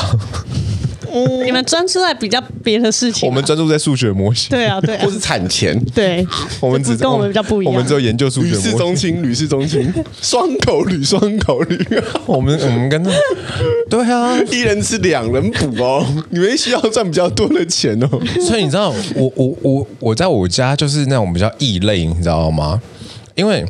[1.45, 6.27] 你们专注在比较别的事情，我们专注在数学模型，对啊，对啊，或是产钱，对，
[6.61, 11.79] 我们只跟我们比较不一样，我们只有研究数学模型，屡试中青，屡试中青，双口吕，双口吕，
[12.27, 13.11] 我们我们跟他，
[13.89, 18.09] 对啊，一人吃两人补哦，你们需要赚比较多的钱哦，
[18.41, 22.81] 所以你知道，我我我我在我家就是那种比较异类，你知道吗？
[23.35, 23.65] 因为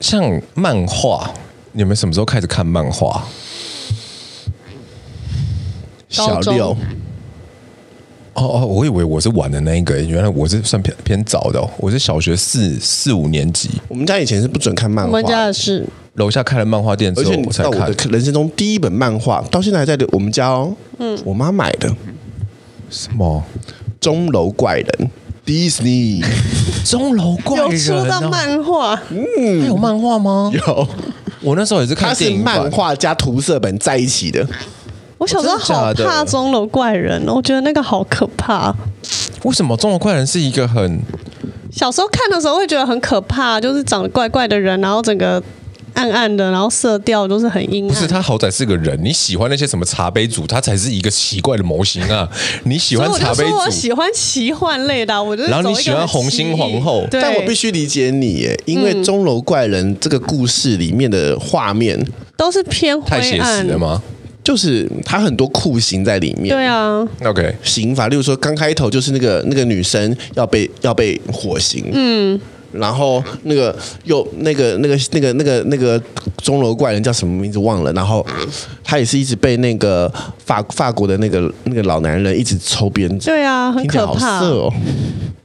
[0.00, 1.30] 像漫画，
[1.72, 3.26] 你们什么时候开始看漫画？
[6.14, 6.76] 小六，
[8.34, 13.70] 哦哦，我以为我是晚的那一个，原来我是算偏偏早的，哦，我是小学四四五年级。
[13.88, 17.72] 我们家以前是不准看漫画，我们家的是楼下开了漫画店之后我才看。
[17.72, 20.74] 我的人生中第一本漫画，到现在还在我们家哦。
[20.98, 21.92] 嗯，我妈买的。
[22.88, 23.42] 什么？
[24.00, 25.10] 钟楼怪人
[25.44, 26.24] ？Disney？
[26.84, 29.02] 钟楼怪人，哦，有出到漫画？
[29.10, 30.52] 嗯，有漫画吗？
[30.54, 30.88] 有。
[31.40, 34.46] 我那时候也是看电影，它是漫画加涂色本在一起的。
[35.24, 38.74] 我小时候好怕钟楼怪人，我觉得那个好可怕。
[39.44, 41.00] 为什么钟楼怪人是一个很……
[41.72, 45.42] 小时候看的时候会觉得很可怕，就是长得怪怪的人，然后整个
[45.94, 47.88] 暗暗的，然后色调都是很阴暗。
[47.88, 49.02] 不是，他好歹是个人。
[49.02, 52.28] 你喜欢那些什么茶杯组，他才是一个奇怪的模型啊！
[52.64, 61.98] 你喜欢茶杯组，我，我喜欢奇幻类的，我就然后你喜欢红心皇后，但我必须理解你耶，因为钟楼怪人这个故事里面的画面
[62.36, 64.02] 都是偏灰暗，太写实了吗？
[64.44, 66.54] 就是他很多酷刑在里面。
[66.54, 72.38] 对啊，OK，刑罚，例如说刚开头就是那个那个女生要被要被火刑，嗯，
[72.74, 76.00] 然后那个又那个那个那个那个那个
[76.38, 78.24] 钟楼怪人叫什么名字忘了，然后
[78.82, 80.12] 他也是一直被那个
[80.44, 83.26] 法法国的那个那个老男人一直抽鞭子。
[83.26, 84.72] 对啊，很可怕哦。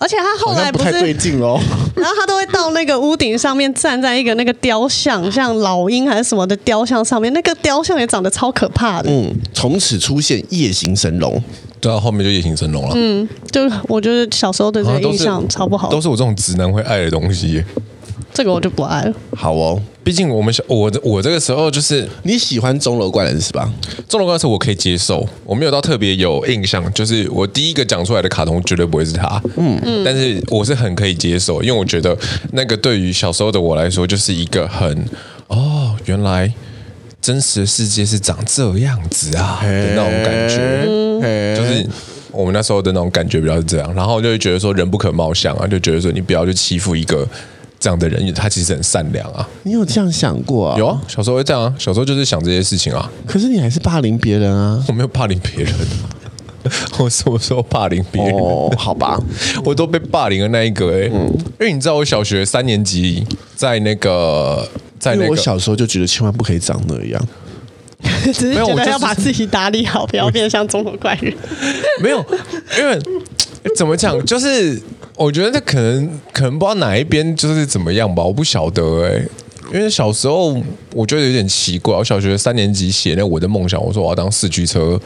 [0.02, 1.60] 而且他后来不，不太对劲哦，
[1.94, 9.12] 然后他都会到那个屋顶上面站在一个那个雕像，像老鹰还是什么的雕像上面，那个雕像也长得超可怕的。
[9.12, 11.44] 嗯，从此出现夜行神龙，
[11.80, 12.94] 对啊，后面就夜行神龙了。
[12.96, 17.64] 嗯，就我觉得小时候对这个印象超不好，都是我这种直男会爱的东西。
[18.32, 19.14] 这个我就不爱了。
[19.36, 23.72] 好哦，毕竟我们小我我这个时候就是你喜欢钟楼怪人是吧？
[24.08, 26.94] 钟楼怪人是我可以接受，我没有到特别有印象。
[26.94, 32.16] 就是我第一个讲出来的卡通绝对不会是他，嗯嗯，但是我是很可以接受，因为我觉得
[32.54, 35.06] 那个对于小时候的我来说，就是一个很
[35.48, 36.54] 哦，原来
[37.22, 41.88] 真实的世界是长这样子啊的那种感觉，就是
[42.32, 47.28] 我们那时候的那种感觉比较是这样，然后就会觉得说人不可貌相啊，就觉得说你不要去欺负一个。
[47.82, 49.48] 这样的人，他其实很善良啊。
[49.64, 50.78] 你有这样想过啊？
[50.78, 51.74] 有啊，小时候会这样啊。
[51.80, 53.10] 小时候就是想这些事情啊。
[53.26, 54.84] 可是你还是霸凌别人啊？
[54.90, 55.74] 我没有霸凌别人，
[57.00, 58.34] 我什么时候霸凌别人？
[58.36, 59.18] 哦，好吧，
[59.64, 61.12] 我都被霸凌的那一个哎、欸。
[61.14, 64.68] 嗯，因为你知道，我小学三年级在那个
[65.00, 67.28] 在那个，我小时候就觉得千万不可以长那样。
[68.34, 71.34] 只是觉得要把自己打理好，不要变得像中国怪人。
[72.04, 72.24] 没有，
[72.78, 73.00] 因为
[73.76, 74.80] 怎么讲，就是。
[75.20, 79.30] 我觉得这可能可能不知道哪一边就是怎么样吧，我不晓得哎、欸。
[79.74, 80.58] 因为小时候
[80.94, 84.98] 我觉得有点奇怪，我小学三年级写那我的梦想，我说我要当四驱车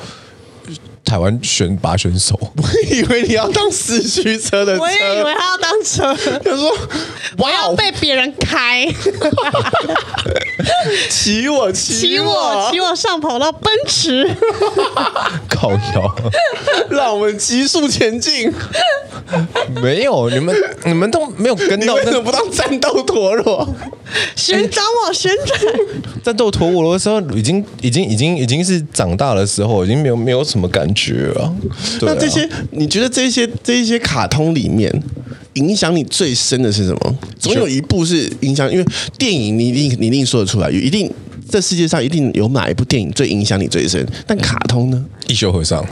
[1.03, 2.39] 台湾选拔选手。
[2.57, 6.15] 我以为你要当四驱车的车，我也以为他要当车。
[6.43, 6.71] 他说
[7.37, 8.87] 我要被别人开，
[11.09, 14.29] 骑我骑我骑我上跑道奔驰，
[15.49, 16.15] 靠腰，
[16.89, 18.51] 让我们急速前进。
[19.81, 23.67] 没有，你们你们都没有跟到，为什么不当战斗陀螺？
[24.35, 25.59] 旋转我旋转，
[26.23, 31.55] 战斗陀螺的时候，已经已经已经已经是长大的时候，已经没有没有什么感觉了。
[31.99, 34.91] 对啊、那这些，你觉得这些这一些卡通里面，
[35.53, 37.17] 影响你最深的是什么？
[37.39, 38.85] 总有一部是影响，因为
[39.17, 41.11] 电影你一定你一定说得出来，一定
[41.49, 44.05] 这世界上一定有哪一部电影最影响你最深？
[44.25, 45.05] 但卡通呢？
[45.27, 45.85] 一休和尚。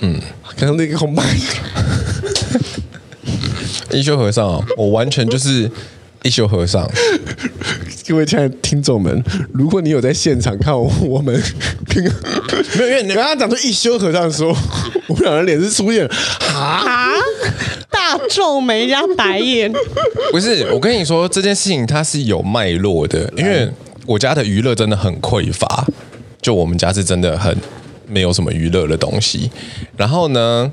[0.00, 0.20] 嗯，
[0.56, 1.22] 刚 刚那个红白，
[3.92, 5.70] 一休和尚，我完全就是
[6.24, 6.90] 一休和尚。
[8.08, 11.34] 各位亲爱的听众们，如果你有在现场看我， 我们
[11.94, 12.10] 没有，
[12.74, 14.48] 因为你刚刚讲出一休和尚的时候，
[15.08, 16.06] 我们两人脸是出现
[16.52, 17.12] 啊，
[17.90, 19.72] 大皱眉加白眼。
[20.32, 23.70] 不是，我跟你说这件事情它是有脉络的，因为
[24.06, 25.86] 我家的娱乐真的很匮乏，
[26.42, 27.56] 就我们家是真的很。
[28.06, 29.50] 没有什么娱乐的东西。
[29.96, 30.70] 然后呢，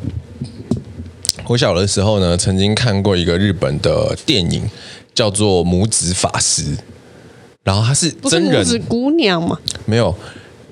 [1.48, 4.70] 我小的时候呢，曾经看过一个日本的电影，
[5.22, 6.64] 叫做《拇指法师》。
[7.64, 9.56] 然后他是真人，拇指姑娘吗？
[9.86, 10.16] 没有，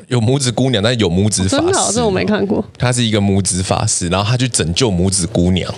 [0.08, 1.94] 有拇指姑娘，但有拇指法师。
[1.94, 2.66] 这我没看过。
[2.80, 5.72] 他是一个拇指法师，然后他去拯救拇指姑娘。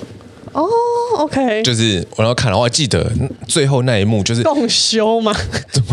[1.21, 3.11] 哦、oh，OK，就是我然后看，然后我还记得
[3.47, 5.31] 最后那一幕就是共修嘛，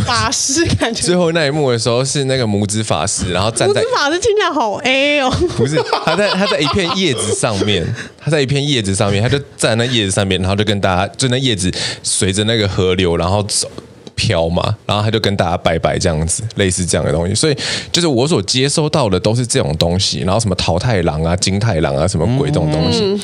[0.06, 1.02] 法师感觉。
[1.02, 7.86] 最后那一幕的时候是那个拇指法师，然后站在拇指法师听起来好 A 哦，不是他在他在一片叶子上面，
[8.18, 11.70] 他在一片叶子上面，他就站在那叶子上面，然后就跟大家就那叶子
[12.02, 13.70] 随着那个河流然后走。
[14.18, 17.56] 飘嘛，然后他就跟大家拜拜这样子，类似这样的东西，所以
[17.92, 23.20] 就是我所接收到的都是这种东西，然后什么桃太郎啊、金太郎啊，什么鬼这种东西，嗯、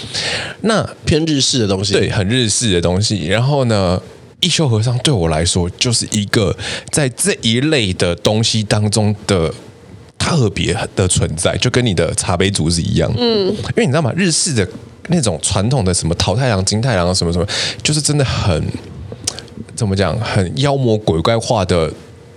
[0.60, 3.26] 那偏日式的东西，对，很日式的东西。
[3.26, 4.00] 然后呢，
[4.38, 6.56] 一休和尚对我来说就是一个
[6.92, 9.52] 在这一类的东西当中的
[10.16, 14.12] 特别的存在，就跟你的茶杯族是一样，嗯，因为你知道吗？
[14.14, 14.66] 日式的
[15.08, 17.46] 那种传统的什么桃太郎、金太郎什么什么，
[17.82, 18.62] 就是真的很。
[19.74, 20.18] 怎么讲？
[20.20, 21.92] 很妖魔鬼怪化的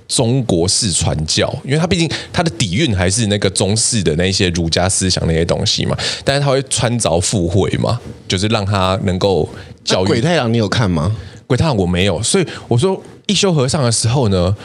[0.07, 5.97] 中国式传教，因为它毕竟它的底蕴还是那个中式的那些儒家思想那些东西嘛。
[6.23, 9.47] 但是它会穿凿附会嘛，就是让他能够
[9.83, 10.07] 教育。
[10.07, 11.15] 鬼太郎你有看吗？
[11.45, 14.55] 鬼太郎我没有，所以我说一休和尚的时候呢，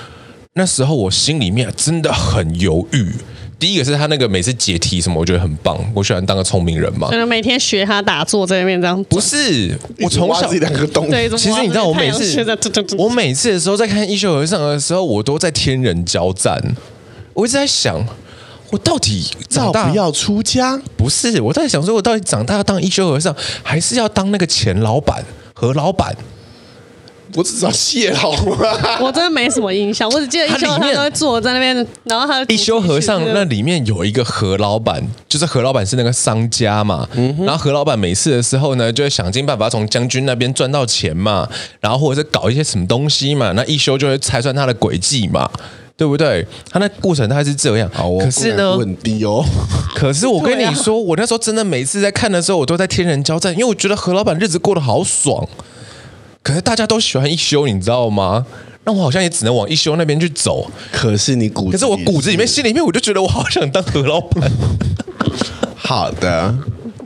[0.55, 3.13] 那时候我心里面真的很犹豫。
[3.63, 5.79] 第一个是他那个每次解题什么，我觉得很棒。
[5.95, 7.09] 我喜欢当个聪明人嘛。
[7.09, 9.05] 可能每天学他打坐在那边这样。
[9.05, 11.09] 不是，我从小自己两个洞。
[11.09, 12.45] 对，其实你知道，我每次
[12.99, 16.61] 我每次的时候在看一休和尚的时候，我都在天人交战。
[17.35, 18.05] 我一直在想，
[18.71, 20.77] 我到底长大不要出家？
[20.97, 26.13] 不是，我在想说，我到底长大要当一休和尚，还是要当那个钱老板和老板？
[27.35, 28.31] 我只知道谢老，
[29.01, 41.49] 我真的没什么印象，我只记得一休和尚都会坐在那边，然后他一休和尚那里面有一个何老板，就是何老板是那个商家嘛，嗯、然后何老板每次的时候呢，就会想尽办法从将军那边赚到钱嘛，
[41.81, 45.51] 然后或者是搞一些什么东西嘛，那一休就会拆穿他的诡计嘛，
[45.97, 46.47] 对不对？
[46.71, 49.45] 他那过程他还是这样，好哦、可是呢，很低哦。
[49.95, 55.49] 可是我跟你说，我那时候真的每次在看的时候，我都在天人交战，因为我觉得何老板日子过得好爽。
[56.43, 58.45] 可是大家都喜欢一休，你知道吗？
[58.85, 60.69] 那我好像也只能往一休那边去走。
[60.91, 64.51] 可是你骨子，可是我骨子里面、心里面，我就觉得我好想当何老板。
[65.77, 66.53] 好的，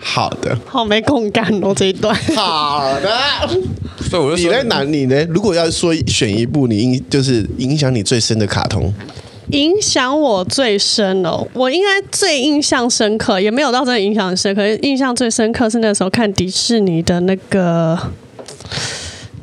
[0.01, 2.15] 好的，好没共感哦这一段。
[2.35, 3.11] 好的，
[4.09, 4.83] 所以我就说你在哪？
[4.85, 5.23] 里呢？
[5.27, 8.91] 如果要说选一部你影就是影响你最深的卡通，
[9.51, 14.63] 影响我最深哦，我应该最印象深刻，也没有到真的影响深刻。
[14.63, 17.99] 可是印象最深刻是那时候看迪士尼的那个。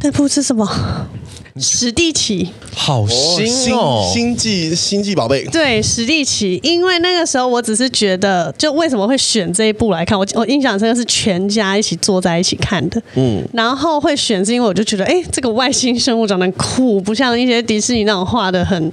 [0.03, 0.67] 那部是什么？
[1.59, 4.09] 史蒂奇，好新哦！
[4.11, 6.59] 星际星际宝贝，对，史蒂奇。
[6.63, 10.17] 因为那个时候我只是觉得，就为什么会选这一部来看？
[10.17, 12.99] 我我印象深刻是全家一起坐在一起看的。
[13.13, 18.91] 嗯，然后会选是因为我就觉得，哎，这个外星生物长得酷，不像一些迪士尼那种画的很。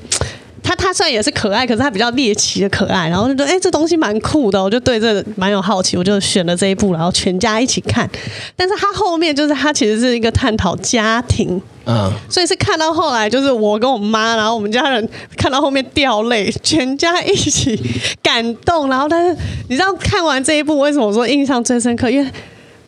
[0.70, 8.08] 他他虽然也是可爱，可是他比较猎奇的可爱，然后就觉得哎，这东西蛮酷的，我就对这个蛮有好奇，我就选了这一部，然后全家一起看。
[8.54, 17.76] 但是他后面就是他其实是一个探讨家庭，嗯，所以是看到后来就是我跟我妈，然后我们家人看到后面掉泪，全家一起
[18.22, 18.88] 感动。
[18.88, 19.36] 然后但是
[19.68, 22.08] 你知道看完这一部为什么我说印象最深刻？
[22.08, 22.30] 因为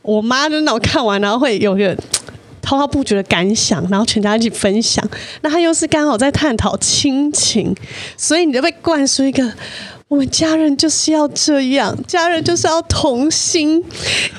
[0.03, 1.97] 我妈就那种看完然后会有个。
[2.63, 5.07] 滔滔不绝的感想，然后全家一起分享。
[5.43, 7.75] 那他又是刚好在探讨亲情，
[8.17, 9.53] 所以你就被灌输一个
[10.13, 13.83] 我们家人就是要这样，家人就是要同心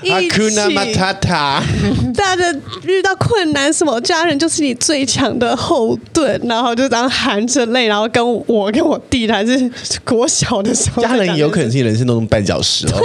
[0.04, 0.30] 一起。
[2.14, 6.40] 大家遇到困难什么，家人就是你最强的后盾。
[6.44, 9.72] 然后就这样含着泪，然后跟我跟我弟还是
[10.06, 13.02] 国小的时候，家人有可能是人生当中绊脚石哦。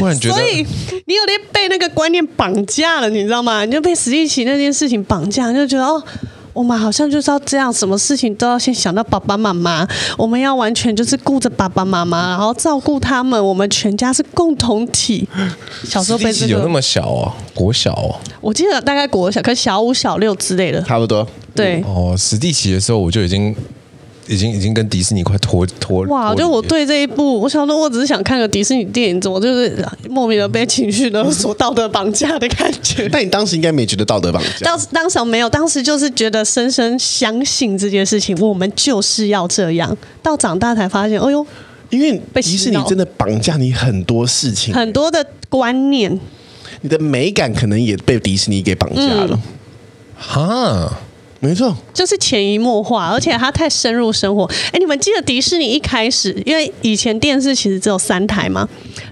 [0.00, 0.66] 然觉得，所以
[1.04, 3.66] 你有点被那个观念绑架了，你知道吗？
[3.66, 6.02] 你就被史蒂奇那件事情绑架，就觉得哦。
[6.56, 9.86] 我们好像就是要这样，什么事情都要先想到爸爸妈妈。
[10.16, 13.36] 我们要完全就是顾着爸爸妈妈，然后照顾他们。
[13.46, 15.28] 我们全家是共同体。
[15.84, 18.16] 小时候被这个有那么小哦，国小哦。
[18.40, 21.28] 我记得大概国小，可小五、小六之类的，差不多。
[21.54, 21.82] 对。
[21.86, 23.54] 哦，史蒂奇的时候我就已经。
[24.28, 26.34] 已经已经跟迪士尼快脱脱哇！
[26.34, 33.08] 就我对这一部，我想说，我只是想看个迪士尼电影，怎么就是莫名的被情绪勒索、道德绑架的感觉？
[33.12, 34.48] 但你当时应该没觉得道德绑架？
[34.62, 39.96] 当时当时没有，当时就是觉得深深相信这件事情，我们就是要这样。
[40.22, 41.46] 到长大才发现，哎呦，
[41.90, 46.18] 因为迪士尼真的绑架你很多事情，很多的观念，
[46.80, 49.40] 你的美感可能也被迪士尼给绑架了，
[50.16, 51.05] 哈、嗯。
[51.38, 54.44] 没错，就是潜移默化，而且它太深入生活。
[54.72, 58.66] 哎，你们记得迪士尼一开始，因为以前电视其实只有三台嘛，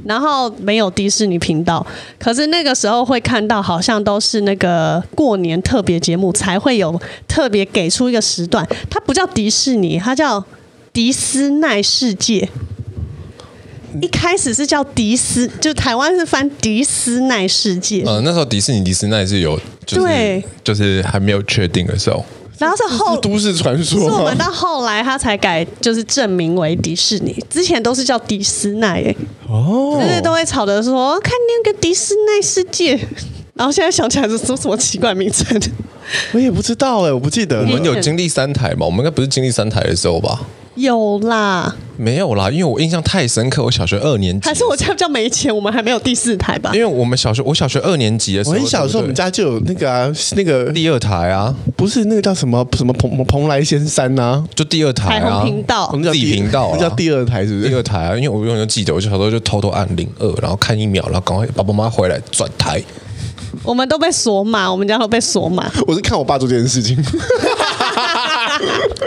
[0.05, 1.87] 然后没有迪士尼频道，
[2.19, 10.43] 可是那个时候会看到，好像都是那个过年特别节目才会有特别给出一个时段，它不叫迪士尼，它叫
[10.93, 12.49] 迪斯奈世界。
[14.01, 18.03] 一开始是叫迪斯，就台湾是翻迪斯奈世界。
[18.05, 22.25] 呃，那时候迪士尼迪斯奈是有，就是、对，就是还没有确定的时候。
[22.57, 29.03] 然后是后是都市传说，是我们到后来他才改，就是正名为迪士尼，之前都是叫迪斯奈。
[29.03, 29.17] 哎，
[29.49, 32.99] 哦，就是，都会吵着说看那个迪斯奈世界。
[33.55, 35.61] 然后现在想起来是说什么奇怪名称？
[36.33, 37.61] 我也不知道哎，我不记得。
[37.61, 38.85] 我们有经历三台吗？
[38.85, 40.41] 我们应该不是经历三台的时候吧？
[40.75, 43.63] 有啦，没有啦，因为我印象太深刻。
[43.63, 46.73] 我小学二年级，还是我家比较没钱，我们还没有第四台吧？
[46.75, 57.69] 因为我们小学，我小学二年级的时候，我很小时候，我们家就有那个啊，那个第二台啊，不是那个叫什么什么蓬蓬莱仙山呐、啊，就第二台啊，频道，我们叫第频道，那叫第二台是不是？
[57.69, 62.83] 第二台啊，因为我永远记得，我小时候就偷偷按零二，然后看一秒，然后赶快爸爸妈妈回来转台。
[63.65, 65.69] 我们都被锁码，我们家都被锁码。
[65.87, 66.97] 我是看我爸做这件事情。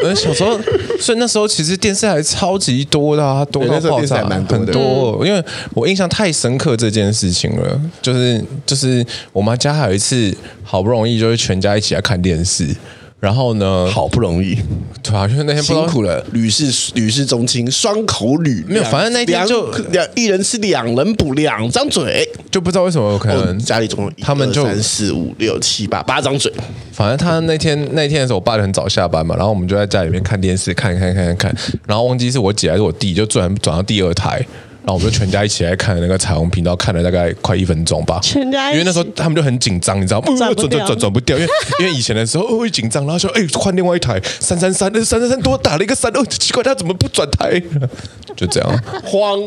[0.04, 0.60] 呃，小时候，
[1.00, 4.74] 所以那时候其实电视还超级多的啊，多到爆炸，蛮多的。
[4.74, 5.44] 多，因为
[5.74, 12.76] 我印象太深刻这件事情了，就是就是我妈家还有一次，好不容易就是全家一起来看电视。
[13.20, 13.90] 然后呢？
[13.92, 14.56] 好不容易，
[15.02, 26.54] 对啊，因为那天辛苦了，吕氏吕氏宗亲双口吕，没有，反正那天就两一人吃两人补两张嘴，就不知道为什么可能家里总共他们就三四五六七八八张嘴。
[26.92, 31.56] 反正他那天那天的时候，我爸就很早下班嘛，然后我们就在家里面看电视，看看看看看，
[31.88, 34.46] 然后忘记是我姐还是我弟，就转转到第二台。
[34.88, 38.22] 然后我们就全家一起来看那个彩虹频道，看了大概快一分钟吧。
[38.24, 40.28] 全家因为那时候他们就很紧张，你知道吗？
[40.40, 47.62] 转转转转不掉，因为 因为以前的时候会紧张，然后说哎换另外一台三三三，那三三三多打了一个三，哦奇怪他怎么不转台？
[48.38, 49.38] 就这样慌，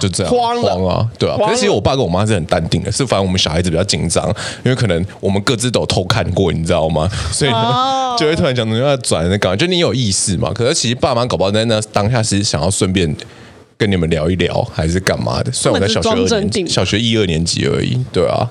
[0.00, 1.36] 就这样慌慌啊，对啊。
[1.38, 4.26] 可是其实我爸跟我妈是很淡定的，是反正我们小孩子比较紧张，
[4.64, 7.08] 因为可能我们各自都有偷看过，你知道吗？
[7.30, 10.50] 所以呢就会突然讲你要转那个，就你有意识嘛。
[10.52, 13.14] 可是其实爸妈搞不好在那当下是想要顺便。
[13.78, 15.50] 跟你们聊一聊还是干嘛的？
[15.50, 18.50] 虽然我在小学二年级，小学一二年级而已，对啊，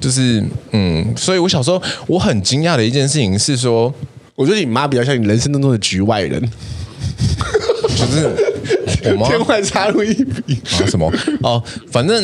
[0.00, 3.92] 就是嗯，所以我小时候我很惊讶的一件事情是说，
[4.36, 6.40] 我觉得你妈比较像你人生当中的局外人，
[7.96, 8.53] 就是。
[9.18, 10.86] 我天外插入一笔啊？
[10.86, 11.12] 什么？
[11.42, 12.22] 哦，反正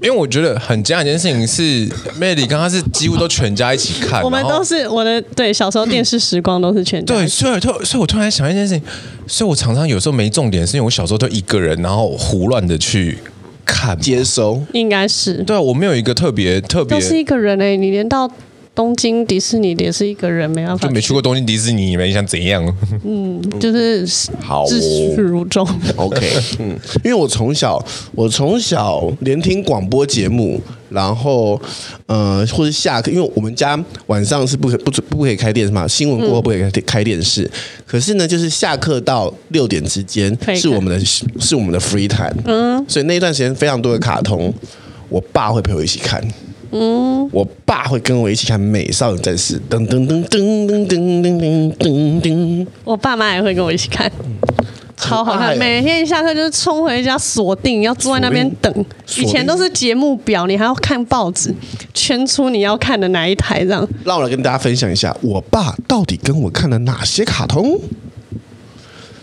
[0.00, 1.62] 因为我觉得很惊讶一件事情是
[2.20, 7.14] ，Melody 刚刚是几乎都全家一起看，我们都是我的对小时候电视时光都是全家。
[7.14, 8.82] 对，所以突所以我突然想一件事情，
[9.26, 13.18] 所以我常常有时候没重点，是因为我小时候都一个人，然后胡乱的去
[13.64, 18.30] 看接收，应该是对，我没有一个特别特别，都是一个人哎、欸，你连到。
[18.74, 22.64] 东京迪士尼也是一个人，没办法，就没去过东京迪士尼，你们想怎样？
[23.04, 24.06] 嗯， 就是
[24.40, 25.66] 好自始如终。
[25.96, 26.26] OK，
[26.58, 27.78] 嗯，因为我从小
[28.12, 30.58] 我从小连听广播节目，
[30.88, 31.60] 然后
[32.06, 37.42] 呃，或者下课，因为我们家晚上是不可不不不可以开电视嘛，新闻过后不可以开开电视。
[37.42, 37.50] 嗯、
[37.86, 41.04] 可是呢，就是下课到六点之间是我们的
[41.38, 44.50] 是我们的 free time，嗯，所以那一段时间非常多的卡通，
[45.10, 46.26] 我爸会陪我一起看。
[46.72, 52.66] 嗯，我爸会跟我一起看《美少女战士》，噔噔噔噔噔噔噔噔噔。
[52.82, 54.10] 我爸妈也会跟我一起看，
[54.96, 55.56] 超好看。
[55.58, 58.84] 每天一下课就是冲回家锁定，要坐在那边等。
[59.18, 61.54] 以前都是节目表，你还要看报纸，
[61.92, 63.86] 圈出你要看的哪一台这样。
[64.04, 67.78] 让我来跟大家分享一下，我爸到底跟我看了哪些卡通。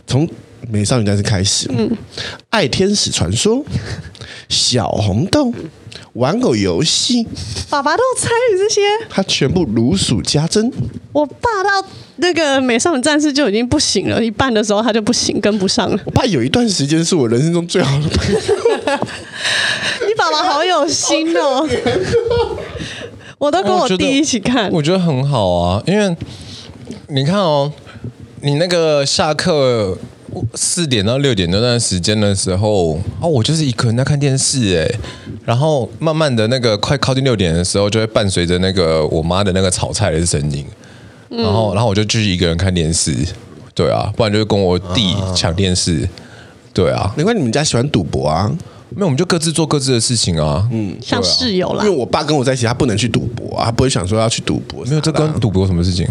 [0.06, 0.30] 从
[0.72, 1.90] 美少女战士开始，嗯，
[2.52, 3.66] 爱天使传说、
[4.48, 5.52] 小红豆、
[6.14, 7.26] 玩偶游戏，
[7.70, 10.72] 爸爸都参与这些，他全部如数家珍。
[11.12, 16.00] 我爸到那个美少女战士就已经不行了，一半的时候他就不行，跟不上了。
[16.06, 18.40] 我爸有一段时间是我人生中最好的朋友。
[20.08, 21.68] 你爸爸好有心哦！
[23.40, 26.16] 我都跟我弟一起看，我，我觉得很好啊，因为
[27.08, 27.72] 你看哦，
[28.42, 29.98] 你那个下课
[30.56, 35.00] 四点到六点那段时间的时候，哦，我就是一个人在看电视哎，
[35.46, 40.66] 然后慢慢的那个快靠近六点的时候，就会伴随着那个我妈的那个炒菜的声音，
[41.30, 43.16] 然后然后我就继续一个人看电视，
[43.74, 46.08] 对啊，不然就是跟我弟抢电视，
[46.74, 48.52] 对啊，难怪你们家喜欢赌博啊。
[48.92, 50.68] 没有，我们就各自做各自的事情啊。
[50.72, 51.86] 嗯，像室友啦。
[51.86, 54.84] 因为我爸跟我在一起，他不能去赌博啊，他不会想说要去赌博。
[54.86, 56.08] 没有，这跟赌博有什么事情？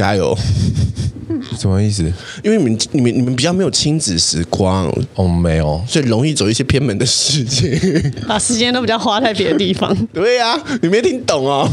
[0.00, 0.34] 加油！
[1.58, 2.02] 什么意思？
[2.42, 4.90] 因为你们、你们、你们比较没有亲子时光。
[5.14, 7.70] 哦，没有，所以容易走一些偏门的事情，
[8.26, 9.94] 把时间都比较花在别的地方。
[10.12, 11.68] 对呀、啊，你没听懂哦？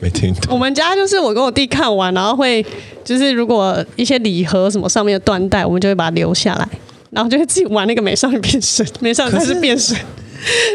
[0.00, 0.52] 没听懂。
[0.52, 2.64] 我们家就是我跟我弟看完，然后会
[3.04, 6.68] 就是如果一些礼盒什么上面的缎带，我们就会把它留下来。
[7.10, 9.96] 然后就会自己玩那个美少女变身，美少女开始变身，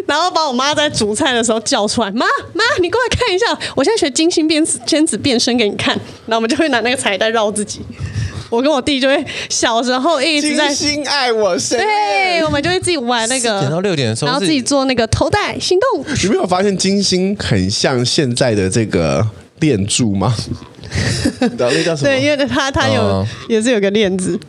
[0.08, 5.96] 然后把我妈在煮菜的时候叫出来，妈妈，你过来看一下，我现在学金星变仙子变身给你看。
[6.26, 7.82] 然后我们就会拿那个彩带绕自己，
[8.50, 16.04] 我跟我弟就会小时候一直在金星爱我身，对，我们就会自己玩那个，点到六点的时候，然后自己做那个头带心动。
[16.24, 19.26] 你没有发现金星很像现在的这个
[19.60, 20.36] 链柱吗？
[21.40, 22.10] 那叫什么？
[22.10, 24.40] 对，因为它它有、嗯、也是有个链子。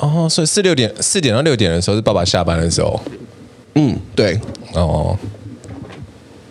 [0.00, 3.00] 哦，所以四六点四点到六点的时候是爸爸下班的时候，
[3.74, 4.40] 嗯，对，
[4.74, 5.16] 哦，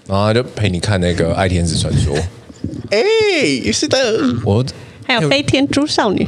[0.08, 2.16] 然后他就陪你看那个《爱天使传说》，
[2.92, 3.98] 哎，是的，
[4.46, 4.64] 我
[5.06, 6.28] 还有飞天猪少女，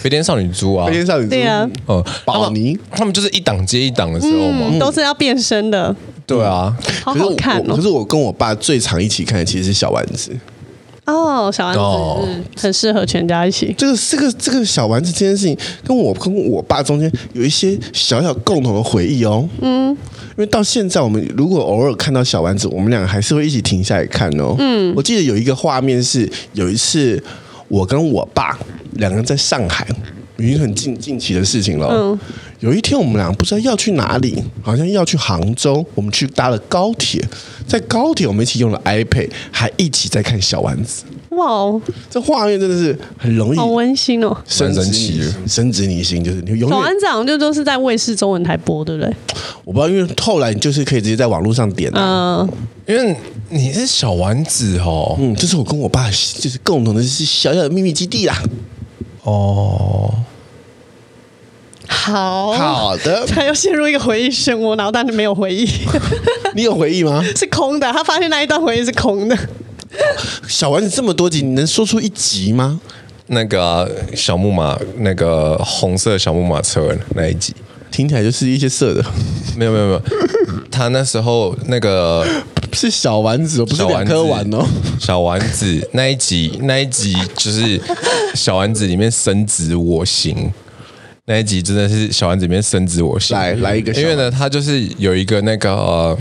[0.00, 5.94] 飞天少女猪啊，飞天少女猪，对啊，哦，宝妮，他们就是一档接一档的时候嘛，嗯、都是要变身的，
[6.24, 7.74] 对啊，好好看哦。
[7.74, 10.30] 可是我跟我爸最常一起看的其实是小丸子。
[11.06, 12.26] 哦，小丸子、哦、
[12.56, 13.74] 很适合全家一起。
[13.76, 19.46] 这个这个这个小丸子这件事情，跟我跟我爸中间有一些小小共同的回忆哦。
[19.60, 19.96] 嗯，因
[20.36, 24.56] 为到现在，我们如果偶尔看到小丸子，我们两个还是会一起停下来看哦。
[24.58, 27.22] 嗯，我记得有一个画面是，有一次
[27.68, 28.58] 我跟我爸
[28.92, 29.86] 两个人在上海，
[30.36, 31.88] 已经很近近期的事情了。
[31.90, 32.18] 嗯，
[32.60, 37.22] 有一天我们俩不知道要去哪里，好像要去杭州，我们去搭了高铁。
[37.66, 41.04] 在高铁，我们一起用了 iPad，还一起在看小丸子。
[41.30, 41.80] 哇哦，
[42.10, 46.68] 这画面真的是很容易，好温馨哦，深深起，深植你心，就是你永远。
[46.68, 49.12] 小丸子好像就都是在卫视中文台播，对不对？
[49.64, 52.40] 我不知道，因为后来你就是可以直接在网络上点啊。
[52.40, 52.50] 嗯，
[52.86, 53.16] 因为
[53.48, 58.40] 你是小丸子哦，嗯，这是我跟我爸就是共同的是小小的秘密基地啦。
[59.24, 60.14] 哦。
[61.86, 65.66] 好好的，他又陷入一个回忆漩涡，然后但是没有回忆。
[66.54, 67.22] 你有回忆吗？
[67.36, 69.36] 是空的，他发现那一段回忆是空的。
[70.46, 72.80] 小丸子这么多集，你能说出一集吗？
[73.28, 77.54] 那个、啊、小木马，那个红色小木马车那一集，
[77.90, 79.02] 听起来就是一些色的。
[79.56, 80.02] 没有没有没有，
[80.70, 82.26] 他那时候那个
[82.74, 84.66] 是小丸子，不是两颗丸哦。
[84.98, 87.80] 小丸子那一集，那一集就是
[88.34, 90.52] 小丸子里面深植我心。
[91.26, 96.18] 那一集真的是小丸子里面深植我心，来来一个，因为呢，他就是有一个那个、呃、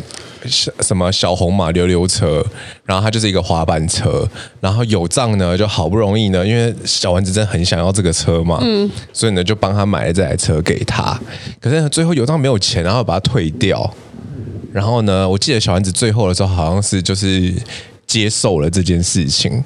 [0.80, 2.42] 什么小红马溜溜车，
[2.86, 4.26] 然后它就是一个滑板车，
[4.62, 11.20] 然后有账呢就好不容易呢，因为小丸子真的很想要这个车嘛，嗯，所以呢就帮他买了这台车给他，
[11.60, 13.94] 可是最后有账没有钱，然后把它退掉，
[14.74, 17.54] 然后呢，我记得小丸子最后的时候好像是就是
[18.06, 19.64] 接受了这件事情，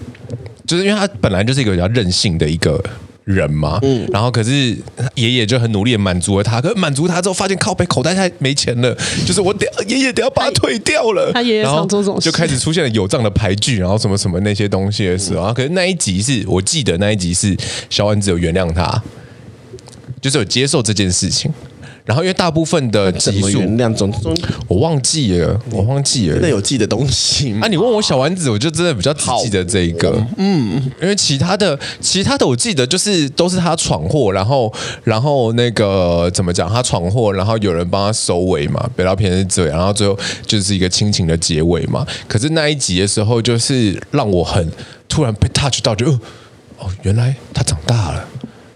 [0.67, 2.83] 就是因为他本来就是一个比较任性的一个。
[3.27, 4.73] 人嘛，嗯，然后可是
[5.15, 17.53] 爷爷就很努力的满足了他，可是满足他之后发现靠背口袋太没钱了，就是我得爷爷得要把他退掉了，他爷爷常做这种事，就开始出现了有账的牌具，然后什么什么那些东西的时候，嗯、可是那一集是我记得那一集是
[17.89, 19.03] 小丸子有原谅他，
[20.21, 21.51] 就是有接受这件事情。
[22.07, 24.33] 然后，因为大部分的集数，原谅中中，
[24.69, 27.59] 我忘记了，我忘记了，真的有记的东西吗？
[27.63, 42.07] 啊， 你问我小丸子，我就真的比较只记得这一个，嗯，因为其他的，其他的我记得就是都是他闯祸，然后，然后那个怎么讲，他闯祸，然后有人帮他收尾嘛，北岛篇是这样，然后最后就是一个亲情的结尾嘛。
[42.25, 44.71] 可是那一集的时候，就是让我很
[45.09, 46.09] 突然被 touch 到，就
[46.77, 48.25] 哦，原来他长大了。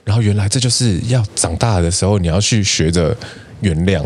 [0.03, 3.15] 然后原来这就是要长大的时候，你要去学着
[3.61, 4.03] 原谅。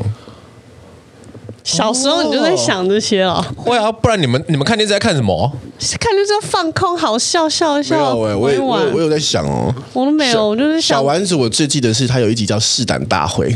[1.64, 3.42] 小时候你就在想这些了。
[3.58, 5.52] 会啊，不然你们你们看电视在看什么？
[6.00, 7.96] 看就是要放空，好笑笑笑。
[7.98, 11.34] 没有我也我我有在想哦，我都没有，我就是小丸子。
[11.34, 13.56] 我最记得是他有一集叫试胆大会，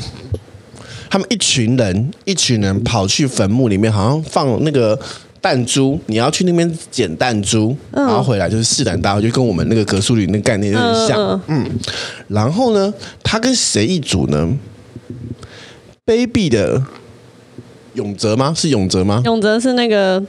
[1.08, 5.00] 他们一群人一群人跑去坟墓里面，好像放那个
[5.42, 11.42] 弹珠，你要去那边捡弹珠，然后回来就是试胆大会，就跟我们那个格苏里那个概念有点像。
[11.48, 11.66] 嗯，
[12.28, 14.58] 然后呢，他跟谁一组呢？
[16.06, 16.84] 卑鄙的。
[17.96, 18.54] 永泽吗？
[18.56, 19.22] 是永泽吗？
[19.26, 20.24] 永泽是那个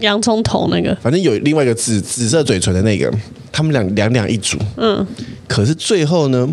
[0.00, 3.10] 洋葱头那个，反正有另外一个紫紫色嘴唇的那个，
[3.50, 4.58] 他们两两两一组。
[4.76, 5.04] 嗯，
[5.48, 6.46] 可是最后呢，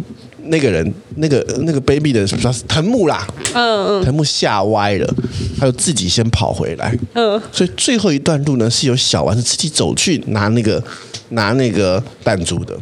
[0.45, 5.15] 那个人那个那个 baby 的什么藤木啦，嗯嗯，藤木吓歪了，
[5.59, 6.97] 他就自己先跑回来。
[7.13, 10.83] 嗯，所以最后一段路呢，是由小丸子自己走去拿那个
[11.29, 12.77] 拿那个弹珠的，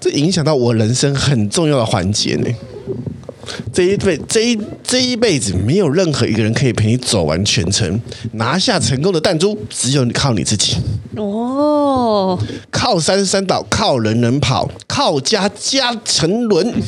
[0.00, 2.48] 这影响到我人生很重要的环节呢。
[3.72, 8.00] 这一辈这一这一辈子，没有任何一个人可以陪你走完全程，
[8.32, 10.76] 拿下成功的弹珠，只有你靠你自己。
[11.16, 12.38] 哦，
[12.70, 16.72] 靠山山倒，靠人人跑，靠家家沉沦。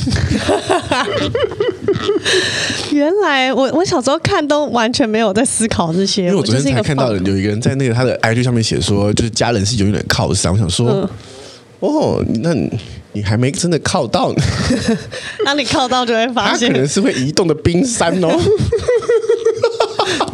[2.92, 6.26] 原来我我小时候看都完全没有在思考这些。
[6.26, 10.52] 因为我昨天才看到有一个人在那个他的 IG 上面写说，就是家人是永远的靠山。
[10.52, 11.08] 我想说，嗯、
[11.80, 12.54] 哦，那
[13.12, 13.22] 你。
[13.22, 14.42] 还没真的靠到呢，
[15.44, 18.28] 当你靠到就会发现，它可能是会移动的冰山哦。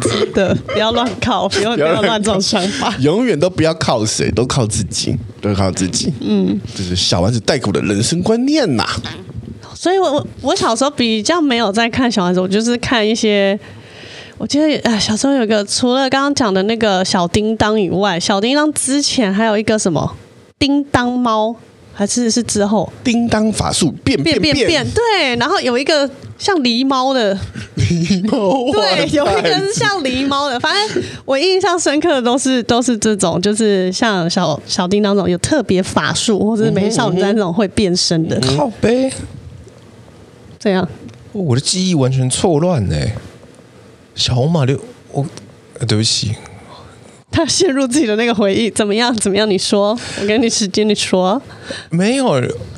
[0.01, 6.11] 真的，不要乱靠，不 要不要乱这种想法，永远都不要靠谁，都靠自己，都靠自己。
[6.21, 8.85] 嗯，这是小丸子带给我的人生观念呐。
[9.75, 13.59] 所以我我我小时候比较没有在看小丸子，我就是看一些。
[14.39, 20.15] 我记得啊，小时候有一个，除了刚刚讲的那个小叮当以外，小叮当之前还有一个什么
[20.59, 21.55] 叮当猫。
[21.97, 27.35] 还是是之后，叮当法术变变变变，对，然后有一个像狸猫的
[27.75, 38.39] 狸猫， 对，有一个是像狸猫的，反正我印象深刻的都是都是这种，就是像小小叮当那种有特别法术，或者是美少女战士这种会变身的。
[38.55, 39.11] 靠北，
[40.59, 40.87] 这样，
[41.31, 42.95] 我的记忆完全错乱呢。
[44.13, 44.79] 小红马六，
[45.11, 45.25] 我
[45.87, 46.35] 对不起。
[47.31, 49.15] 他陷入自己的那个回忆，怎么样？
[49.17, 49.47] 怎么样？
[49.49, 51.41] 你说，我给你时间，你说。
[51.89, 52.25] 没有，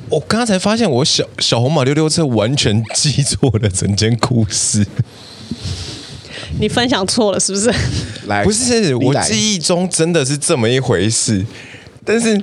[0.10, 4.86] 我刚刚才发现，我小小红马溜溜车完全记错了整件故事。
[6.60, 7.74] 你分享错了是不是？
[8.28, 11.45] 来，不是，我记忆中真的是这么一回事，
[12.04, 12.41] 但是。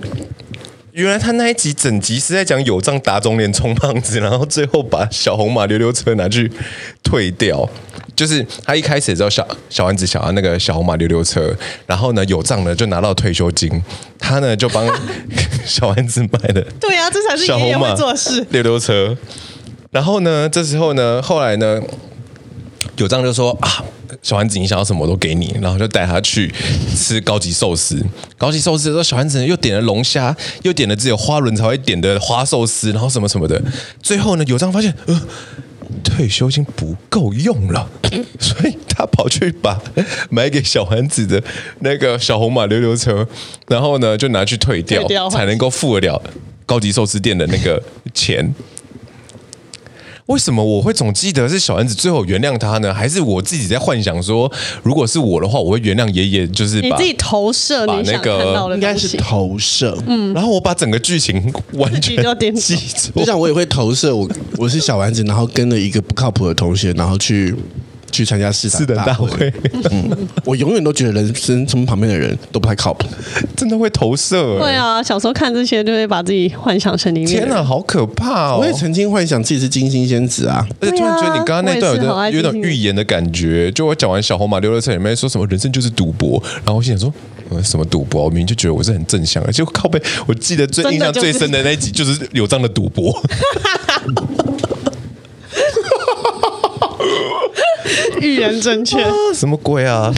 [0.96, 6.50] 原来他那一集整集是在讲有藏打肿脸充胖子，然后最后把小红马溜溜车拿去
[7.02, 7.68] 退掉。
[8.14, 13.70] 就是他一开始知道小小丸子想要那个小红马溜溜车，然后呢有藏呢就拿到退休金，
[14.18, 14.90] 他呢就帮
[15.66, 16.66] 小丸子买了。
[16.80, 18.46] 对啊，这才是爷爷会做事。
[18.48, 19.14] 溜溜车。
[19.90, 21.78] 然后呢，这时候呢，后来呢，
[22.96, 23.84] 有藏就说啊。
[24.22, 26.52] 小丸子，你想要什么我都给你，然后就带他去
[26.96, 28.00] 吃高级寿司。
[28.38, 33.60] 高级寿司的时候，小丸子又点了龙虾，又点了只有花轮才会点的花寿司，然后什么什么的。
[34.02, 35.22] 最后呢，有藏发现，呃，
[36.02, 37.88] 退休金不够用了，
[38.40, 39.80] 所以他跑去把
[40.30, 41.42] 买给小丸子的
[41.80, 43.26] 那个小红马溜溜车，
[43.68, 46.20] 然后呢就拿去退掉，退掉才能够付得了
[46.64, 47.80] 高级寿司店的那个
[48.14, 48.54] 钱。
[50.26, 52.92] 为什么我会总记得是小丸子最后原谅他呢？
[52.92, 54.50] 还是我自己在幻想说，
[54.82, 56.46] 如果是我的话，我会原谅爷爷？
[56.48, 62.16] 就是把你自己投射，把那个应该是投射，嗯，然后我把整个剧情完全
[62.54, 63.20] 记住。
[63.20, 67.54] 就像我也会投射，我我是小丸子，然后跟了一个不靠谱的同学，然后去。
[68.16, 69.52] 去参加市市的大会，
[69.90, 73.06] 嗯，我永远都觉得人生从旁边的人都不太靠谱，
[73.54, 74.58] 真的会投射。
[74.58, 77.28] 对啊，小时候看这些就会把自己幻想成里面。
[77.28, 78.58] 天哪，好可怕哦！
[78.60, 83.70] 我也曾经幻想自己是金星仙子啊，而且突然觉得你刚刚那段有点有点预言的感觉。
[83.72, 88.24] 就我讲完小红马溜溜车里面说什么人生就是赌博，然后我心想说什么赌博？
[88.24, 90.00] 我明明就觉得我是很正向的，结果靠背。
[90.26, 93.14] 我记得最印象最深的那一集就是有这样的赌博。
[98.20, 98.98] 预言正确，
[99.34, 100.12] 什么鬼啊？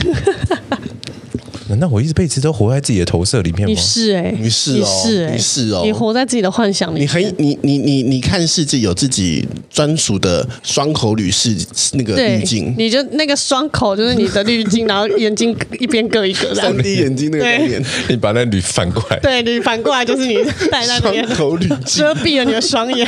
[1.67, 3.67] 难道我一辈子都活在自己的投射里面吗？
[3.67, 7.01] 你是哎、欸，你是哦，你是哎、欸，你是哦，你活在自己的幻想里。
[7.01, 11.55] 你很你你你你看世界有自己专属的双口滤视
[11.93, 20.37] 那个滤镜，你就那个双口就是你的滤镜，然后眼睛一边各一个，三 D 眼睛那个脸，你把那滤反过来，对你反过来就是你
[20.71, 23.07] 戴那边双口滤镜遮蔽了你的双眼。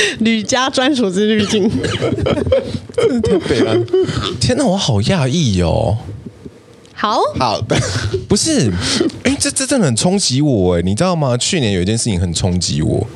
[0.20, 1.70] 吕家专属之滤镜，
[2.96, 3.76] 真的太悲了！
[4.40, 5.96] 天哪，我好讶异哦。
[6.92, 7.76] 好好的，
[8.28, 8.70] 不是，
[9.24, 11.36] 哎，这这真的很冲击我哎，你知道吗？
[11.36, 13.06] 去年有一件事情很冲击我，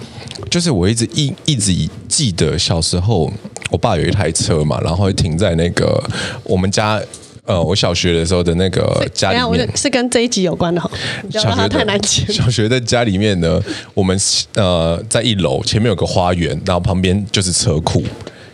[0.50, 1.72] 就是我一直一一直
[2.08, 3.30] 记得小时候，
[3.70, 6.02] 我爸有一台车嘛，然后停在那个
[6.44, 7.00] 我们家。
[7.46, 10.90] 呃，我小学的时候的那个家里面是跟这一集有关的哈。
[11.30, 12.26] 小学太难讲。
[12.32, 14.18] 小学的家里面呢，我们
[14.54, 18.02] 呃在一楼，前面有个花园，然后旁边就是车库，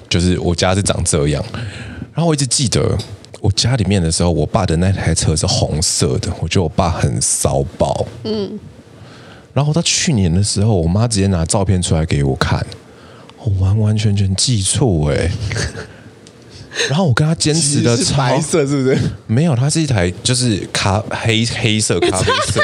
[0.09, 1.45] 就是我家是长这样。
[2.13, 2.99] 然后我一直记得
[3.41, 8.07] 我家里面的时候，我爸的那台车是红色的，我觉得我爸很骚包。
[8.25, 8.59] 嗯。
[9.55, 12.67] 然后到去年的时候，我妈直接拿照片出来给我看，
[13.39, 15.31] 我完完全全记错哎、欸。
[16.89, 18.99] 然后我跟他坚持的超白色是不是？
[19.27, 22.61] 没有，它是一台就是咖黑黑色咖啡色，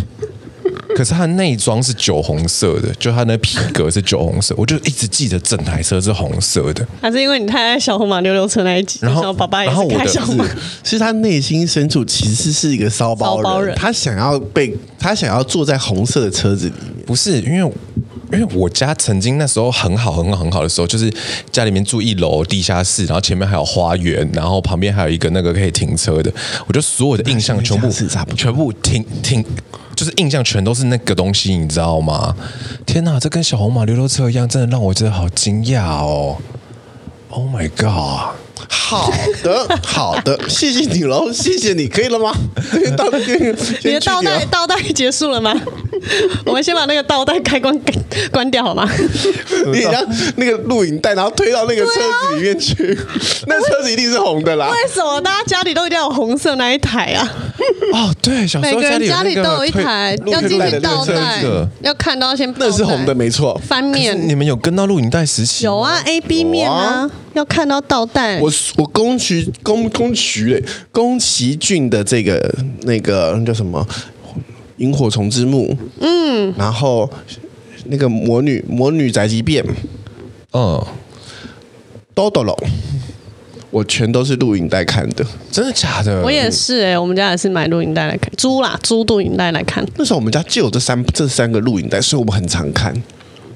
[0.96, 6.86] 可是它内装是酒红色的，就它那皮革是酒红色，我就一直记得整台车是红色的。
[7.00, 10.44] 还是因为你太爱小红马溜溜车那一集，然后爸爸也是开小红马。
[10.82, 17.72] 其实他内心深处其实是一个骚包人，骚包人，他想要被他想要坐在红色的车子里面，不是因为。
[18.32, 21.12] 因为我家曾经那时候很好很好很好的时候，就是
[21.50, 26.32] 家里面住一楼地下室，然后前面还有花园，然后旁边还有一个那个可以停车的。
[26.66, 27.90] 我觉得所有的印象全部
[28.36, 29.44] 全部停停，
[29.96, 32.34] 就是印象全都是那个东西，你知道吗？
[32.86, 36.36] 天哪，这跟小红马溜溜车一样，真的让我觉得好惊讶哦
[37.30, 38.36] ！Oh my god！
[38.72, 39.12] 好
[39.42, 42.32] 的，好的， 谢谢你喽，谢谢你，可以了吗？
[42.96, 45.52] 倒带，你的倒带倒带结束了吗？
[46.46, 47.78] 我们先把那个倒带开关
[48.32, 48.88] 关掉好吗？
[49.72, 50.04] 你让
[50.36, 53.04] 那个录影带，然后推到那个车子里面去，啊、
[53.46, 54.70] 那车子一定是红的啦。
[54.70, 57.28] 为什么大家家里都一定要有红色那一台啊？
[57.92, 61.42] 哦，对，小时候家里，家里都有一台要进行倒带，
[61.82, 63.60] 要看到先那是红的，没错。
[63.66, 65.64] 翻面，你们有跟到录影带时期？
[65.64, 68.38] 有啊，A B 面啊，要看到倒带。
[68.40, 73.86] 我我宫崎宫宫崎嘞，宫崎骏的这个那个叫什么
[74.78, 75.68] 《萤火虫之墓》
[76.00, 77.08] 嗯，然后
[77.86, 79.64] 那个魔女魔女宅急便，
[80.52, 80.84] 嗯，
[82.14, 82.56] 多多龙，
[83.70, 86.22] 我全都是录影带看的，真的假的？
[86.22, 89.86] 我也是哎、欸，我们家也是买录影带来看，租啦租录影带来看。
[89.96, 92.94] 那时候我们家就有这三这三个录影带，所以我们很常看。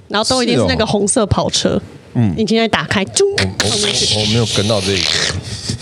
[0.08, 1.80] 然后都一定是那个红色跑车。
[2.14, 3.26] 嗯，你现在打开，中。
[3.28, 5.02] 我我，我没有跟到这个。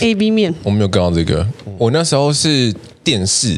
[0.01, 1.47] A B 面，我没有跟到这个。
[1.79, 2.75] 我那时候是
[3.05, 3.57] 电视，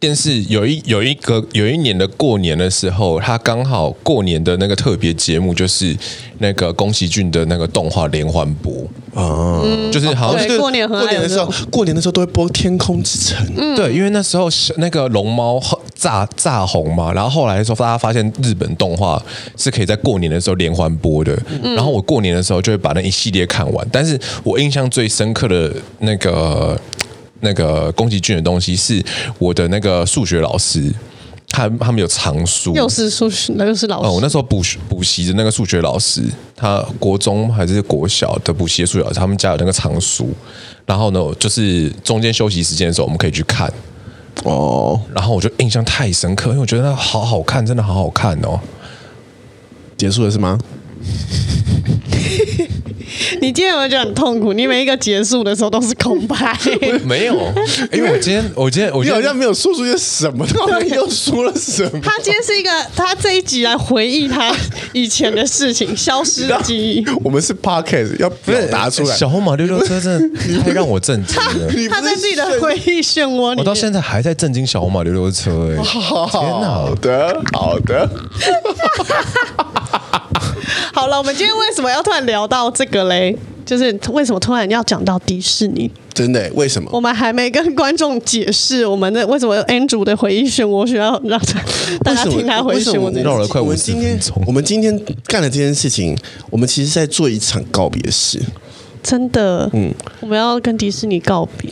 [0.00, 5.96] 电视有一有一个有一年的过年的时候，他刚好过年的那个特别节目就是
[6.38, 8.72] 那个宫崎骏的那个动画连环播
[9.12, 13.44] 啊，嗯、就是好像是过年过年的时候，过年的时候都会播《天空之城》。
[13.56, 15.60] 嗯，对，因为那时候那个龙猫。
[15.98, 19.20] 炸炸红嘛，然后后来的时候，大家发现日本动画
[19.56, 21.36] 是可以在过年的时候连环播的。
[21.60, 23.84] 嗯、然后我过年的时候就会把那一系列看完。
[23.90, 26.80] 但是我印象最深刻的那个
[27.40, 29.02] 那个宫崎骏的东西，是
[29.38, 30.92] 我的那个数学老师，
[31.48, 34.08] 他他们有藏书，又是数学，那又是老师。
[34.08, 36.22] 哦，我那时候补补习的那个数学老师，
[36.56, 40.30] 他国中还是国小的补习的数学老师，他们家有那个藏书。
[40.84, 43.72] 然后呢，就是中间休息时间的时候，我们可以去看。
[44.44, 48.58] 哦，然后我就印象太深刻，因为我觉得那好好看，真的好好看哦。
[49.96, 50.58] 结束了是吗？
[53.40, 54.52] 你今天有没有觉得很痛苦？
[54.52, 56.36] 你每一个结束的时候都是空白。
[57.04, 57.34] 没有，
[57.92, 62.00] 因为我今天，我今天，我今天好像没有说出些什么，到底又说了什么？
[62.02, 64.54] 他今天是一个，他这一集来回忆他
[64.92, 67.04] 以前的事情，消失的记忆。
[67.22, 69.16] 我们是 podcast 要表达出来。
[69.16, 71.68] 小红马溜溜车真的太让我震惊了。
[71.90, 75.74] 他在自己的回忆漩涡里，我到现在还在震惊小红马溜溜车。
[75.76, 75.82] 哎，
[76.30, 76.68] 天哪！
[76.68, 78.08] 好的，好的。
[80.98, 83.32] 好了，我们今天为什么要突然聊到这个嘞？
[83.64, 85.88] 就是为什么突然要讲到迪士尼？
[86.12, 86.50] 真的？
[86.54, 86.90] 为什么？
[86.92, 91.40] 我们还没跟观众解释我们的为什么 Andrew 的回忆漩涡需要让
[92.02, 93.22] 大家听他回忆漩涡。
[93.22, 94.42] 绕了快五十分钟。
[94.44, 96.18] 我们今天我们今天干了这件事情，
[96.50, 98.42] 我们其实在做一场告别式。
[99.00, 101.70] 真的，嗯，我们要跟迪士尼告别，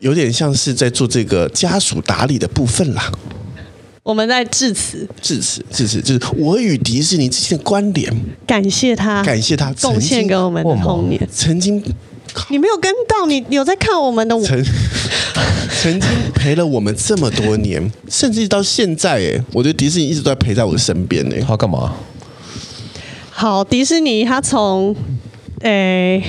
[0.00, 3.10] 有点像是在做这个家属打理的部分啦。
[4.08, 8.10] 我们在致辞，致辞，致辞，就是我与迪士尼之间的关联。
[8.46, 11.28] 感谢他，感谢他贡献给我们的童年。
[11.30, 11.76] 曾经，
[12.48, 14.64] 你没有跟到，你有在看我们的曾
[15.82, 21.36] 曾经陪了我们这么多年，甚至到现在，哎，我觉得迪士尼一直都在陪在我的身边呢。
[21.46, 21.92] 他干嘛？
[23.28, 24.96] 好，迪士尼他从，
[25.60, 26.24] 诶，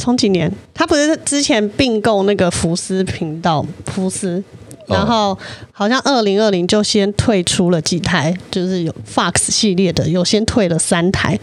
[0.00, 0.52] 从几年？
[0.74, 4.42] 他不是之前并购那个福斯频道，福斯。
[4.90, 5.38] 然后
[5.72, 11.38] 好像二零二零就先退出了几台，就是有 Fox 系列的，有先退了三台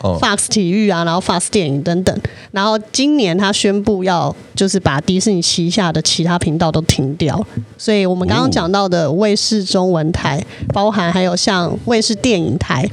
[0.00, 2.20] ，Fox 体育啊，然后 Fox 电影等等。
[2.50, 7.44] 然后今年他宣布要就是把迪士尼旗下的其他频道都停掉，
[7.76, 12.88] 所以我们刚刚讲到的卫视中文台，包含还有像卫视电影台，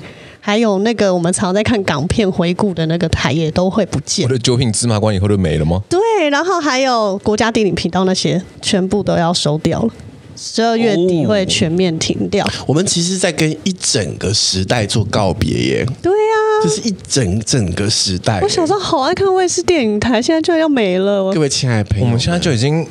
[0.45, 4.31] 还有那个我们常在看港片回顾的那个台也都会不见我。
[4.31, 5.81] 的九品芝麻官以后就没了吗？
[5.89, 9.89] 对，然后还有国家地理频道那些全部都要收掉了，
[10.37, 12.47] 十二月底会全面停掉。
[12.67, 15.85] 我们其实，在跟一整个时代做告别耶。
[16.03, 18.39] 对呀、啊，这是一整整个时代。
[18.41, 21.33] 我小时候好爱看卫视电影台，现在居然要没了。
[21.33, 22.85] 各位亲爱的朋友，我们现在就已经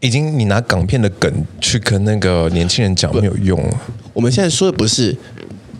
[0.00, 3.72] 已经，你拿港片的梗去跟那个年轻人讲没有用。
[4.12, 5.16] 我们现在说的不是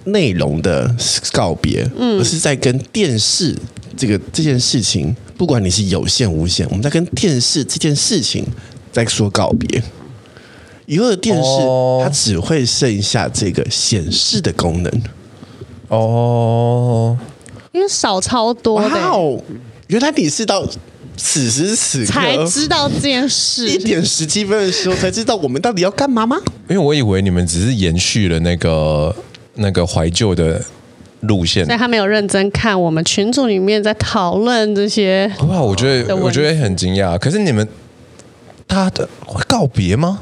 [0.05, 0.94] 内容的
[1.32, 3.57] 告别，嗯，而是在跟电视
[3.96, 8.44] 这个这件事情，不管你是有线无线，我们在跟电视这件事情
[8.90, 9.82] 在说告别。
[10.86, 11.42] 以后的电视
[12.03, 15.03] 它只会剩下这个显示的功能
[15.88, 17.16] 哦，
[17.70, 19.00] 因为少超多的。
[19.00, 19.40] 哦，
[19.86, 20.68] 原来你是到
[21.16, 26.36] 此时此刻才知道这件事，一点十七分的时候才知道我们到底要干嘛吗？
[26.68, 29.14] 因为我以为你们只是延续了那个
[29.55, 30.61] 那个怀旧的
[31.20, 35.30] 路线，所以他没有认真看我们群组里面在讨论这些。
[35.48, 37.18] 哇，我觉得我觉得很惊讶。
[37.18, 37.66] 可是你们
[38.66, 40.20] 他的会告别吗？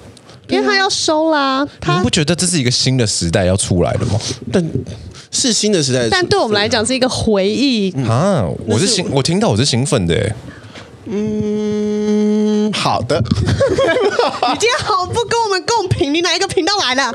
[0.49, 1.65] 因为他要收啦。
[1.81, 4.19] 他你不觉得这是一个新的时代要出来了吗？
[4.51, 4.69] 但
[5.31, 8.45] 是新的时代，但对我们来讲是一个回忆啊！
[8.67, 10.35] 我是兴，我听到我是兴奋的。
[11.07, 12.40] 嗯，
[12.73, 13.21] 好的。
[13.23, 16.13] 你今天好不跟我们共频？
[16.13, 17.03] 你哪一个频道来的？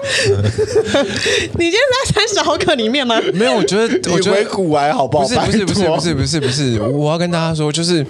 [1.58, 3.20] 你今天在三十毫克里面吗？
[3.34, 5.26] 没有，我觉得我觉得骨癌好不好？
[5.26, 8.06] 不是不是不是不是不是不是，我要跟大家说，就是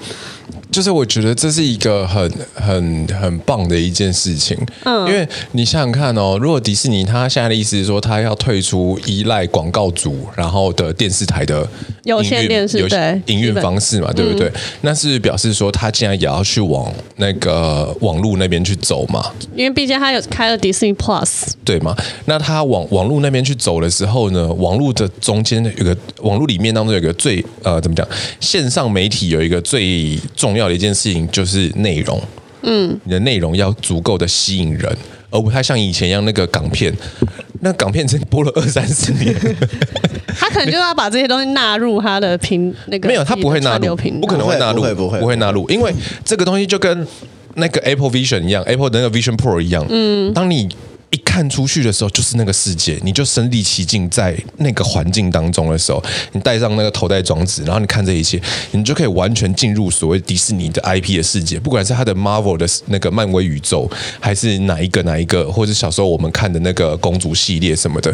[0.71, 4.57] 就是，我觉得这是一个很很很棒的一件事情。
[4.83, 11.67] 嗯，因为你想想看哦，如果迪士尼他现在的意思是说，他要退出依赖广告主然后的电视台的
[12.03, 14.51] 有线电视对营运方式嘛，对不对？
[14.81, 19.31] 那是表示说，他竟然也要去往那个网络那边去走嘛？
[19.55, 21.95] 因为毕竟他有开了 Disney Plus，对吗？
[22.25, 28.05] 那他往网络那边去走的时候呢，网络的中间有个网络里面当中有个最呃怎么讲？
[28.39, 32.21] 线上媒体有一个最重要的一件事情就是内容，
[32.63, 34.97] 嗯，你的内容要足够的吸引人，
[35.29, 36.93] 而不太像以前一样那个港片，
[37.61, 39.33] 那港片真播了二三十年，
[40.37, 45.19] 他可能就要把这些东西纳入他的频那个没有，他不会纳入，不可能会纳入，不会不会。
[45.19, 47.07] 不会纳入，因为这个东西就跟。
[47.57, 49.85] 那个 Apple Vision 一样，Apple 的那个 Vision Pro 一样。
[49.87, 50.67] 嗯，当你
[51.15, 56.03] 一看出去的时候，就是那个世界，你就身历其境在那个环境当中的时候，
[56.33, 58.41] 你戴上那个头戴装置，然后你看这一切，
[58.71, 63.89] 你就可以完全进入所谓迪士尼的 IP 的世界，不管是它的 Marvel 的那个漫威宇宙，
[64.19, 68.13] 还是哪一个哪一个，或者小时候我们看的那个公主系列什么的，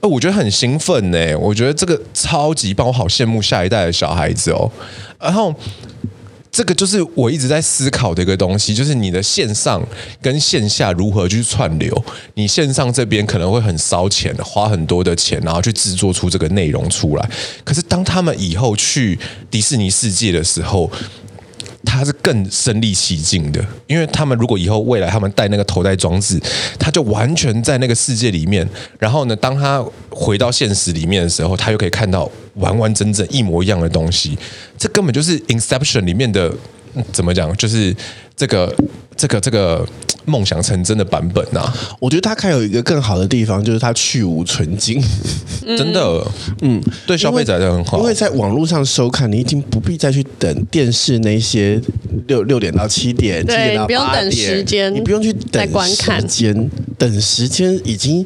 [0.00, 1.36] 呃，我觉得很兴奋呢。
[1.40, 4.70] 我觉得这个超级棒，我好羡慕下一代的小孩子哦。
[5.18, 5.52] 然后。
[6.56, 9.86] 这个就是我一直在思考的一个东西，就是你的线上
[10.22, 12.04] 跟线下如何去串流。
[12.32, 17.30] 你线上这边可能会很烧钱，花很多的钱，然后去制作出这个内容出来。
[17.62, 19.18] 可是当他们以后去
[19.50, 20.90] 迪士尼世界的时候，
[21.86, 26.38] 他是更身临其境的，因为他们如果以后未来他们带那个头戴装置，
[26.78, 28.68] 他就完全在那个世界里面。
[28.98, 34.36] 然后呢，当他回到现实里面的时候，他又可以看到完完整整一模一样的东西。
[34.76, 36.52] 这根本就是 Inception 里面的，
[37.12, 37.56] 怎么讲？
[37.56, 37.94] 就是
[38.36, 38.74] 这个
[39.16, 39.86] 这个这个
[40.26, 41.74] 梦想成真的版本呐、啊。
[41.98, 45.02] 我觉得它还有一个更好的地方，就是它去无存菁，
[45.64, 46.26] 真的，
[46.60, 47.98] 嗯，对消费者都很好。
[47.98, 51.80] 因为在网络上收看，你已经不必再去等电视那些
[52.28, 58.24] 六六点到七点，七点到八点，不用等时间，你不用去等观看时间，等时间已经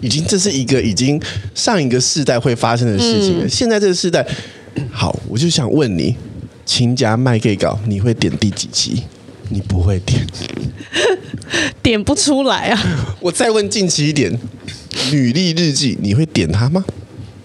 [0.00, 1.20] 已经这是一个已经
[1.54, 3.44] 上一个世代会发生的事情了。
[3.44, 4.24] 嗯、现在这个世代。
[4.90, 6.16] 好，我就想问你，
[6.64, 9.02] 亲家麦给稿，你会点第几集？
[9.52, 10.26] 你不会点，
[11.82, 13.16] 点不出来啊！
[13.20, 14.32] 我再问近期一点，
[15.10, 16.82] 《女力日记》，你会点它吗？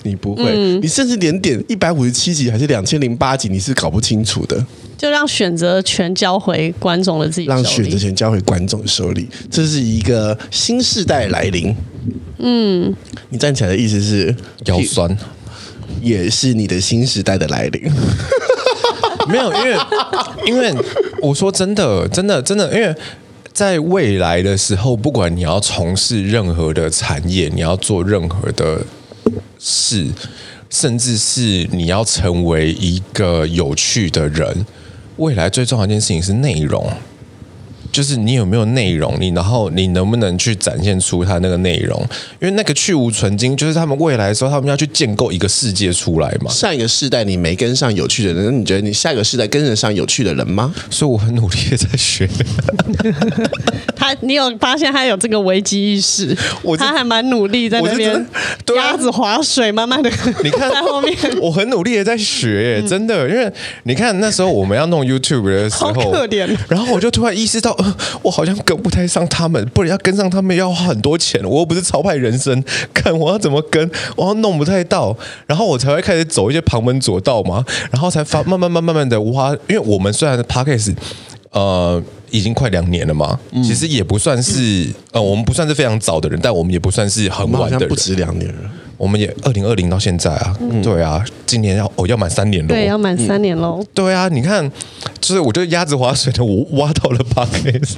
[0.04, 4.66] 你不会，嗯、你甚至连点一百五十七集还是两千零八集，你是搞不清楚的。
[4.98, 11.76] 就让选择权交回观众的自己，让选择权交回观众手里，这是一个新时代来临。
[12.40, 12.96] 嗯，
[13.30, 14.34] 你站起来的意思是
[14.66, 15.16] 腰酸。
[16.02, 17.92] 也是你的新时代的来临，
[19.28, 19.78] 没有，因为
[20.46, 20.74] 因为
[21.22, 22.96] 我说真的，真的，真的，因为
[23.54, 28.82] 在未来的时候，不管你要从事任何的产业，你要做任何的
[29.60, 30.08] 事，
[30.70, 34.66] 甚至是你要成为一个有趣的人，
[35.18, 36.92] 未来最重要一件事情是内容。
[37.98, 42.00] 就是你有没有内容，你然后你能不能去展现出他那个内容？
[42.40, 46.52] 因为那个去无存菁，就是他们未来的时候，他们要去建构一个世界出来嘛。
[46.52, 50.72] 上一个世代你没跟上有趣的人，那你觉得你下一个世代跟得上有趣的人吗？
[50.92, 52.30] 所以我很努力的在学。
[53.98, 56.38] 他，你有发现他有这个危机意识？
[56.62, 58.28] 我他还蛮努力在那边
[58.76, 60.08] 鸭子划水，慢慢的
[60.44, 63.52] 你看 在后面，我很努力的在学，真的，因为
[63.86, 66.56] 你看那时候我们要弄 YouTube 的时候，好可怜。
[66.70, 67.87] 然后我就突然意识到，呃，
[68.24, 71.42] 我好像跟不太上他们，不然要跟上他们要花很多钱。
[71.44, 72.64] 我又不是超派人生，
[72.94, 75.16] 看我要怎么跟，我要弄不太到，
[75.46, 79.52] 然后我才会开始走一些旁门左道嘛，然后才发慢慢慢慢慢的挖。
[79.68, 80.96] 因为我们虽然 Podcast
[81.52, 88.70] 呃已经快两年了嘛，嗯、其实也不算是呃我们不算是非常早的人，但我们也不算是很晚的人，不止两年了。
[88.98, 93.88] 我们也二零二零到现在啊，嗯、对啊，今年要哦要满三年了，对，要满三年喽、嗯。
[93.94, 94.70] 对啊，你看，
[95.22, 97.98] 就是我觉得鸭子划水的，我挖到了 Podcast，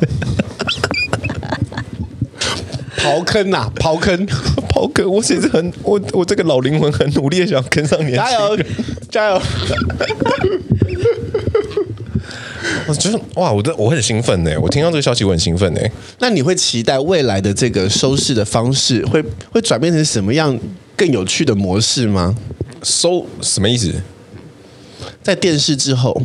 [2.98, 4.28] 刨坑啊，刨坑，
[4.70, 5.10] 刨坑！
[5.10, 8.58] 我其实很，我我这个老灵魂很努力的想跟上年轻，加油，
[9.10, 9.42] 加油！
[12.88, 15.82] 我觉得哇，我的我很兴奋呢，我听到这个消息我很兴奋呢。
[16.20, 20.60] 那你会期待未来的这个收视的方式会会转变成什么样？
[21.00, 22.36] 更有趣的模式吗？
[22.84, 23.94] 收什么意思？
[25.24, 26.22] 在电视之后，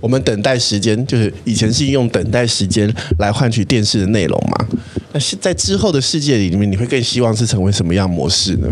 [0.00, 4.66] 我们等待时间，就是以前是用等待时间来换取电视的内容嘛？
[5.12, 8.70] 那是在之后的世界里面，你会更希望是成为什么样模式呢？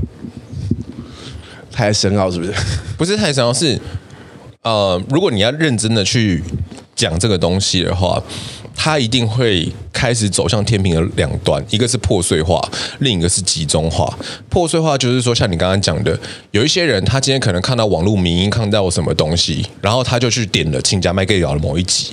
[1.71, 2.55] 太深奥是不是？
[2.97, 3.79] 不是太深奥，是
[4.63, 6.43] 呃，如果你要认真的去
[6.95, 8.23] 讲这个东西的话。
[8.77, 12.61] 它一定会开始走向天平的两端，一个是破碎化，
[13.01, 14.17] 另一个是集中化。
[14.49, 16.17] 破碎化就是说，像你刚刚讲的，
[16.53, 22.13] 有一些人他今天可能看到网络民音，看到什么东西，然后他就去点了《亲家麦给聊》的某一集。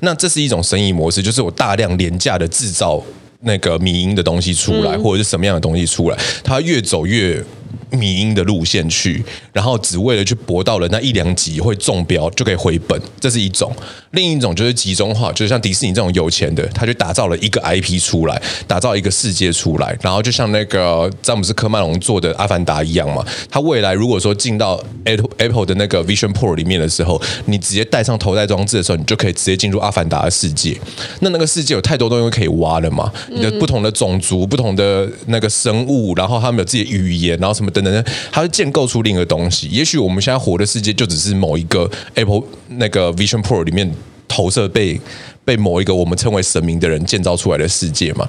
[0.00, 3.00] 那这是一种生意模式，就是我大量廉价的制造
[3.42, 7.44] 那个民音的东西出来，或者是什么样的东西出来，它越走越。
[7.90, 13.70] 迷因的路线去，然后只为了去博到了那一两集会中标就可以回本，这是一种；
[14.12, 23.24] 另一种就是集中化，就是像迪士尼这种有钱的，他就打造了一个 IP 出来，打造一个世界出来，然后就像那个詹姆斯科曼隆做的《阿凡达》一样嘛。
[23.50, 30.78] 他未来如果说进到 Apple 的那个 Vision Pro 里面的时候，你直接带上头戴装置的时候，你就可以直接进入阿凡达的世界。
[31.20, 33.12] 那那个世界有太多东西可以挖了嘛？
[33.28, 37.84] 你的不同的种族、不同的那个生物，然后他们有自己的语言，然后什么等。
[37.84, 39.66] 等等，它会建构出另一个东西。
[39.68, 43.90] 也许我们现在活的世界就只是某一个 Apple 那个 Vision Pro 里面
[44.28, 45.00] 投射被
[45.46, 48.28] 被某一个我们称为神明的人建造出来的世界嘛？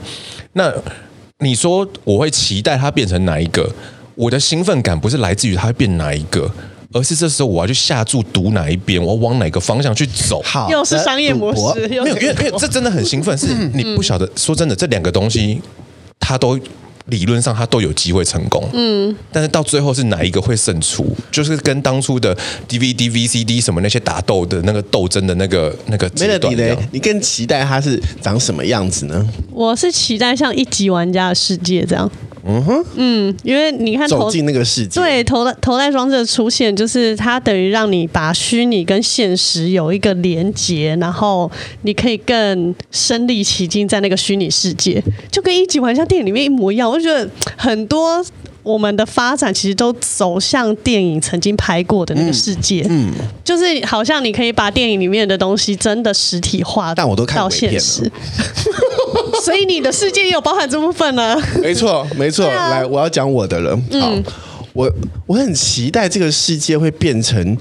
[0.53, 0.73] 那
[1.39, 3.69] 你说我会期待它变成哪一个？
[4.15, 6.49] 我的兴奋感不是来自于它会变哪一个，
[6.93, 10.41] 而是这时候我要去下注赌哪一边，我要往哪个方向去走。
[10.43, 14.29] 好，又是商业模式，没有，因为因为这真的很兴奋，是你不晓得。
[14.37, 15.61] 说真的，这两个东西
[16.19, 16.57] 它都。
[17.07, 21.05] 理论上，他都有机会成功，嗯，但是到最后是哪一个会胜出？
[21.31, 22.35] 就是跟当初的
[22.67, 26.77] DVD、VCD 什么那些打斗的那个斗争的那个那个阶段一样。
[26.91, 29.27] 你更期待它是长什么样子呢？
[29.51, 32.09] 我是期待像一级玩家的世界这样。
[32.43, 41.49] 嗯哼，嗯，因为你看走进那个世界，对，头戴头戴装置的出现，就是它等于让你把虚拟跟现实有一个连接，然后
[41.83, 46.89] 你可以更身临其境在那个虚拟世界，就跟一级玩家电影里面一模一样。
[46.89, 48.23] 我就觉得很多
[48.63, 58.09] 我们的发展其实都走向电影曾经拍过的那个世界，嗯，嗯，就是好像你可以把电影里面的东西真的实体化，但我都看到现实。
[59.43, 61.35] 所以你的世界也有包含这部分呢？
[61.61, 62.45] 没错，没错。
[62.45, 63.75] 啊、来，我要讲我的了。
[63.75, 64.23] 好，嗯、
[64.73, 64.91] 我
[65.25, 67.57] 我很期待这个世界会变成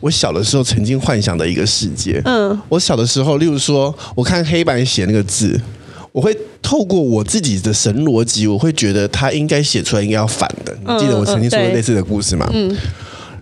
[0.00, 2.22] 我小的时候曾经幻想的一个世界。
[2.24, 5.60] 嗯，我小的时候，例如说，我看黑板写那个字，
[6.14, 10.72] 我会透过我自己的神逻辑，我会觉得他应该写出来应该要反的。
[10.86, 12.48] 你记得我曾经说过类似的故事吗？
[12.54, 12.70] 嗯。
[12.70, 12.76] 嗯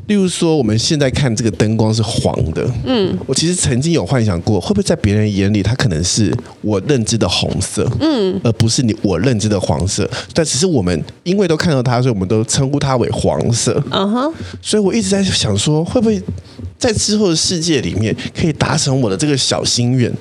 [0.06, 10.08] 例如说，我们现在看这个灯光是黄的，嗯，我其实曾经有幻想过，会不会在别人眼里，它可能是我认知的红色，嗯，而不是你我认知的黄色。
[10.34, 14.34] 但只是我们因为都看到它，所以我们都称呼它为黄色，嗯哼。
[14.60, 16.20] 所以我一直在想说，会不会
[16.78, 20.12] 在之后的世界里面，可以达成我的这个小心愿，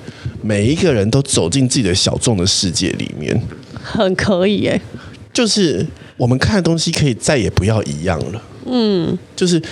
[0.42, 3.38] 每一个人都走进自己的小众的世界里面，
[3.82, 4.80] 很可以耶。
[5.32, 5.84] 就是
[6.16, 9.62] 我们看的东西可以再也不要一样了，嗯，就是。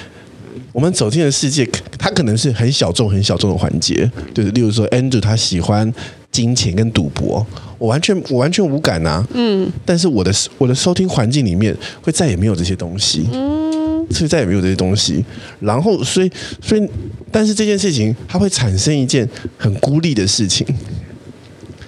[0.73, 1.69] 我们走进的世界，
[1.99, 5.93] 它可能是很小众、很小众的环节，就是例如说，Andrew 他喜欢
[6.31, 7.45] 金钱跟赌博，
[7.79, 15.25] 我完全我完全无感啊，嗯，但是我的我的收听环境里面会再也没有这些东西，嗯，所以再也没有这些东西，
[15.61, 16.31] 然后所以
[16.61, 16.89] 所以，
[17.33, 20.67] 但是这件事情它会产生一件很孤立的事情，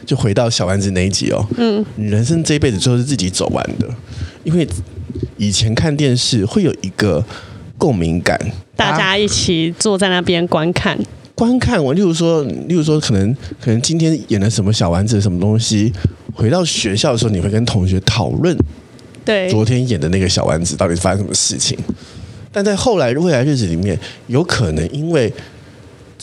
[0.06, 1.44] 就回到小丸子那一集哦。
[1.56, 3.88] 嗯，你人生这一辈子就是自己走完的，
[4.44, 4.66] 因为
[5.36, 7.24] 以前看电视会有一个
[7.78, 8.38] 共鸣感，
[8.76, 10.98] 大家一起坐在那边观看。
[11.34, 15.92] 观看完，例如说，例如说，可能可能今天演了什么小丸子什么东西，
[16.34, 18.56] 回到学校的时候，你会跟同学讨论，
[19.24, 21.76] 对，昨天演的那个小丸子到底发生什么事情？
[22.52, 23.98] 但在后来未来日子里面，
[24.28, 25.32] 有可能因为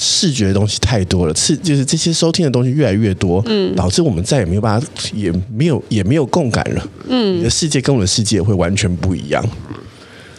[0.02, 9.46] 视觉的东西太多了，是就是这些收听的东西越来越多，嗯，导致我们再也没有办法，也没有也没有共感了，嗯，你的世界跟我的世界会完全不一样。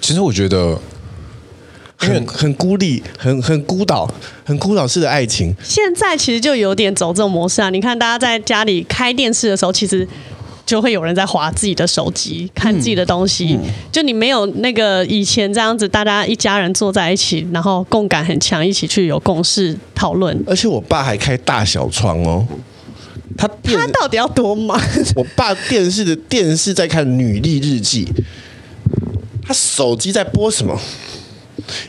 [0.01, 0.81] 其实我觉得。
[2.03, 4.11] 很很孤立，很很孤岛，
[4.43, 5.55] 很孤岛式的爱情。
[5.63, 7.69] 现在其实就有点走这种模式啊！
[7.69, 10.09] 你看，大家在家里开电视的时候，其实
[10.71, 13.55] 就会有人在划自己的手机，看自己的东西。
[13.55, 20.41] 嗯嗯、就你没有那个以前这样子，大家一家人坐在一起，然后共感很强，一起去有共识讨论。
[20.47, 22.47] 而且我爸还开大小窗哦，
[23.37, 24.81] 他他到底要多忙？
[25.16, 28.05] 我爸电视的电视在看《女力日记》，
[29.45, 30.79] 他手机在播什么？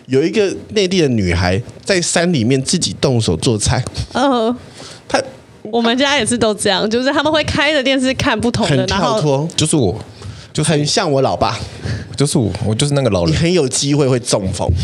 [0.07, 3.83] 有一个内地的女孩在山里面自己动手做菜。
[4.13, 4.55] 嗯，
[5.07, 5.21] 她
[5.71, 9.97] 我们家也是都这样，就是他们会开着电视看不同的，很跳脱，就是我，
[10.51, 11.57] 就很像我老爸，
[12.15, 14.69] 就是我，我就是那个老人，你很有机会会中风。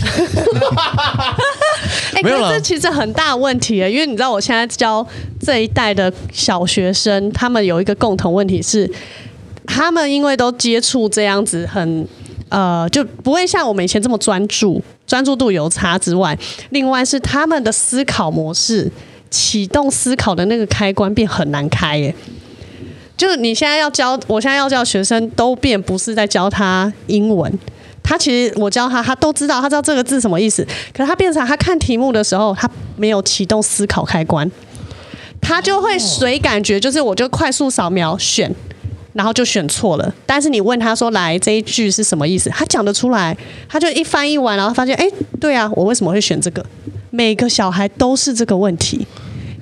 [2.13, 5.05] 哎、欸，可是这其实很大问题啊，因为你知道，我现在教
[5.39, 8.89] 这一代的小学生，他们有一个共同问题是，
[9.65, 12.07] 他们因为都接触这样子很。
[12.49, 16.33] 呃，就不会像我们以前这么专注，专注度有差之外，
[16.69, 18.89] 另外是他们的思考模式，
[19.29, 22.13] 启动思考的那个开关变很难开耶。
[23.15, 27.51] 就是你现在要教，我现在要教学生都变不是在教他英文，
[28.03, 34.49] 他其实我教他，他都知道，他知道这个字什么意思，可是他变成他看题目的时候，他没有启动思考开关，
[35.41, 38.53] 他就会随感觉，就是我就快速扫描选。
[39.13, 43.35] 然后就选错了，但是你问他说：“来，这一句是什么意思？”他讲得出来，
[43.67, 45.09] 他就一翻译完，然后发现：“哎，
[45.39, 46.63] 对啊，我为什么会选这个？”
[47.17, 49.07] 每个小孩都是这个问题，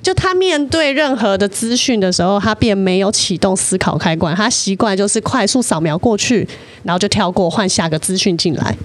[0.02, 6.46] 就他面对任何的资讯的时候，他便没有启动思考开关，他习惯就是快速扫描过去，
[6.82, 8.76] 然后就跳过，换下个资讯进来。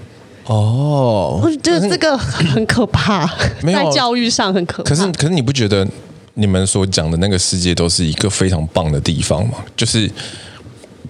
[0.45, 3.28] 哦，我觉得这个很可怕，
[3.61, 4.89] 在教育上很可怕。
[4.89, 5.86] 可是，可是你不觉得
[6.36, 9.57] 你们所讲的那个世界都是一个非常棒的地方吗？
[9.76, 10.09] 就是。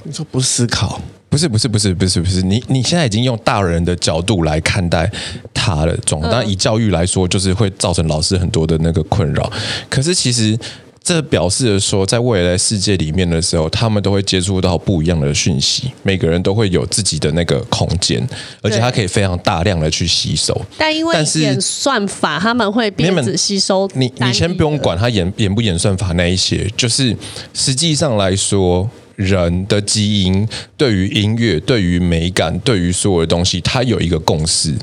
[0.03, 0.99] 你说不思考，
[1.31, 5.09] 不是不是不是不是不是，你你现在已经用大人的角度来看待
[5.53, 9.49] 他的状况，当然以教育来说，就是会造成老师很多的那个困扰。
[9.89, 10.59] 可是其实
[11.01, 18.21] 这表示的说，在未来世界里面的时候，他们都会接触到不一样的讯息，每个人都会有自己的那个空间，
[18.61, 20.53] 而且他可以非常大量的去吸收。
[20.77, 23.89] 但因为演算法，他们会变只吸收。
[23.93, 27.15] 你你先不用管他演演不演算法那一些，就是
[27.53, 28.89] 实际上来说。
[29.21, 34.75] 人的基因对于音乐、对于美感、对于所有的东西，它有一个共识。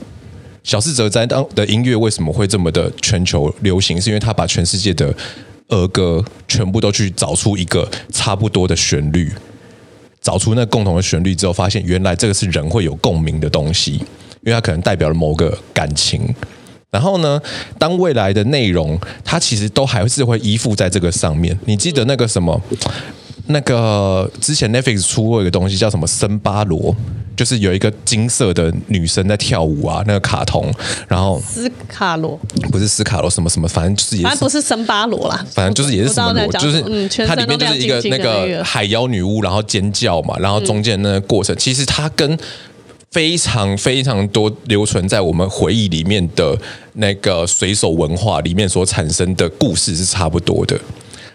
[0.64, 3.98] 小室哲哉当的音乐为什么会这么的全球流行？
[3.98, 5.14] 是因为他把全世界的
[5.68, 9.32] 儿歌全部都去找出一个差不多的旋律，
[10.20, 16.34] 找出那共同的旋律之后，发现原来这个是人会有共鸣的东西，因为它可能代表了某个感情。
[16.90, 17.40] 然后呢，
[17.78, 21.58] 当未来的内容，它其实都还是会依附在这个上面。
[21.64, 22.60] 你记得那个什么？
[23.48, 26.94] 那个之前 Netflix 出过一个东西叫什么森巴罗，
[27.36, 30.72] 就是有一个金色的女生在跳舞啊，那个卡通，
[31.08, 32.38] 然后斯卡罗
[32.70, 36.82] 不是斯卡罗什么什么，反正就是也是反正不是森巴罗啦，反正就是也是什么罗，就是
[37.26, 42.38] 它里面就是一个那个海妖女巫，然后尖叫嘛，然后中间那个过程，其实它跟
[43.10, 46.54] 非常非常多留存在我们回忆里面的
[46.94, 50.78] 那个水手文化里面所产生的故事是差不多的。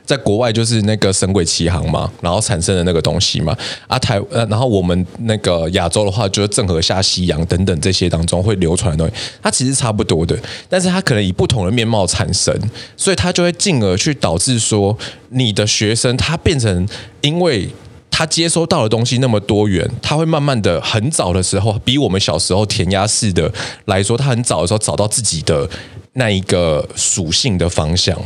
[0.06, 3.56] 在国外就是那个《神鬼奇航》嘛，然后产生的那个东西嘛。
[3.88, 10.38] 啊台呃，然后我们那个亚洲的话，就是郑和下西洋等等这些当中会流传的东西，它其实差不多的，
[10.68, 12.54] 但是它可能以不同的面貌产生，
[12.98, 14.98] 所以它就会进而去导致说，
[15.30, 16.88] 你的学生他变成，
[17.22, 17.70] 因为
[18.12, 23.52] 他接收到的东西那么多元，他会慢慢的很早的时候，比我们小时候填鸭式的
[23.86, 25.68] 来说，他很早的时候找到自己的
[26.14, 28.18] 那一个属性的方向。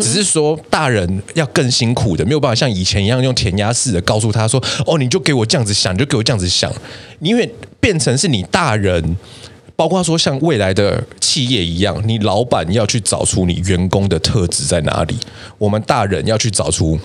[0.00, 6.72] 只是说，大人要更辛苦的，没有办法像以前一样用填鸭式的告诉他说：“哦，你就给我这样子想，就给我这样子想。”
[7.20, 7.48] 因为
[7.78, 9.16] 变成是你大人，
[9.76, 15.16] 包括说像未来的企业一样，你老板要去找出你员工的特质在哪里，
[15.58, 16.98] 我们大人要去找出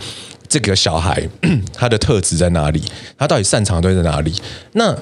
[0.48, 1.22] 这个小孩
[1.74, 2.82] 他的特质在哪里，
[3.16, 4.34] 他到底擅长的在哪里。
[4.74, 4.98] 那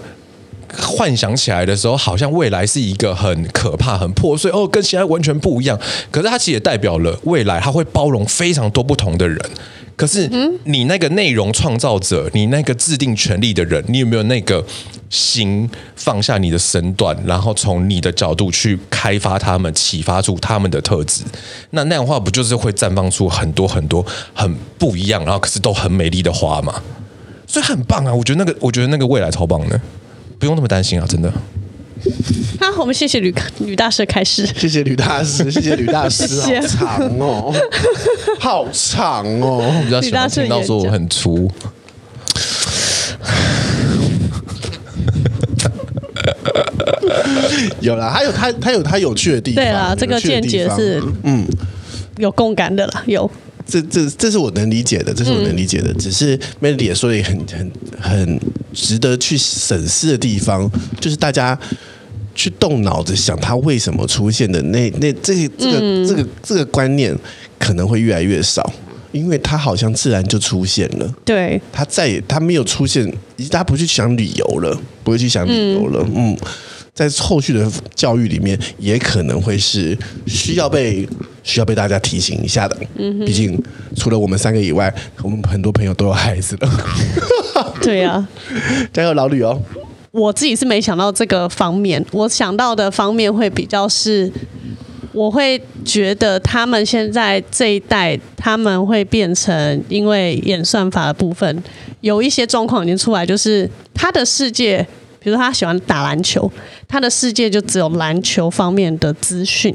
[0.77, 5.79] 幻想起来的时候，好像未来是一个很可怕、很破碎哦，跟现在完全不一样。
[6.11, 9.39] 可是它其实也代表了未来，它会包容非常多不同的人。
[9.95, 10.29] 可是
[10.63, 14.65] 你那个内容创造者，你那个制定权利的人，你有没有那个
[15.09, 21.23] 心放下你的身段，然后从你的角度去开发他们，启发出他们的特质？
[21.71, 26.81] 那那样的话，不就是会绽放出很多很多很不一样，然后可是都很美丽的花吗？
[27.45, 28.13] 所以很棒啊！
[28.13, 29.81] 我觉得那个，我觉得那个未来超棒的，
[30.39, 31.31] 不用那么担心啊，真的。
[32.61, 34.45] 好，我们谢谢吕吕大师开始。
[34.45, 37.53] 谢谢吕大师， 谢谢吕大师，谢谢好长哦，
[38.39, 39.69] 好长哦。
[39.83, 41.51] 比较喜欢听到说我很粗。
[47.81, 49.63] 有啦，他有他，他有他有趣的地方。
[49.63, 51.45] 对啦，这个见解是嗯
[52.17, 53.29] 有共感的啦，有。
[53.69, 55.91] 这这这是我能理解的，这是我能理解的。
[55.91, 58.39] 嗯、只是 Melody 也说的很很很
[58.73, 61.57] 值得去审视的地方，就是大家
[62.33, 67.15] 去动脑子想他为什么出现的那那这这个、嗯、这个这个观念
[67.57, 68.71] 可能会越来越少，
[69.11, 71.13] 因为他好像自然就出现了。
[71.23, 73.11] 对，他再也他没有出现，
[73.51, 76.03] 他不去想理由了，不会去想理由了。
[76.15, 76.31] 嗯。
[76.33, 76.37] 嗯
[76.99, 79.97] 在后续的教育里面，也可能会是
[80.27, 81.07] 需要被
[81.43, 82.75] 需要被大家提醒一下的。
[82.97, 83.57] 嗯，毕竟
[83.95, 84.93] 除了我们三个以外，
[85.23, 86.69] 我们很多朋友都有孩子了。
[87.81, 88.29] 对呀、啊，
[88.91, 89.57] 加油，老吕哦！
[90.11, 94.29] 我自己是没想到这个方面，我想到的方面会比较是，
[95.13, 101.63] 我会觉得他们现在这一代，他们会变成因为演算法的部分
[102.01, 104.85] 有一些状况已经出来，就是他的世界。
[105.19, 106.49] 比如说他喜欢打篮球，
[106.87, 109.73] 他的世界就只有篮球方面的资讯。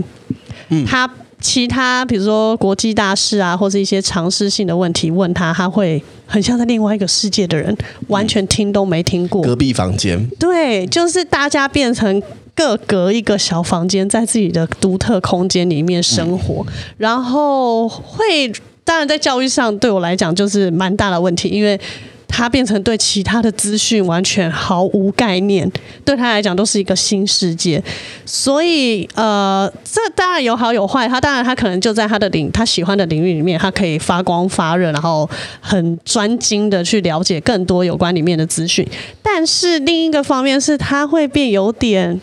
[0.70, 1.08] 嗯，他
[1.40, 7.76] 其他比如说国际大事啊，或是一些常识性的问题问他，他会很像在另外一个世界的人，
[8.08, 9.42] 完全听都没听过。
[9.42, 10.26] 隔壁房间。
[10.40, 12.22] 对，就是大家变成
[12.54, 18.50] 各隔一个小房间，在自己的独特空间里面生活，嗯、然后会
[18.82, 21.78] 当然在教育上对我来讲就是蛮大的问题，因为。
[22.36, 25.70] 他变成对其他的资讯完全毫无概念，
[26.04, 27.80] 对他来讲都是一个新世界。
[28.26, 31.08] 所以，呃，这当然有好有坏。
[31.08, 35.30] 他当然，他可能就在他的领他喜欢的领域里面，他可以发光发热，然后
[35.60, 38.84] 很专精的去了解更多有关里面的资讯。
[39.22, 42.20] 但是另一个方面是，他会变有点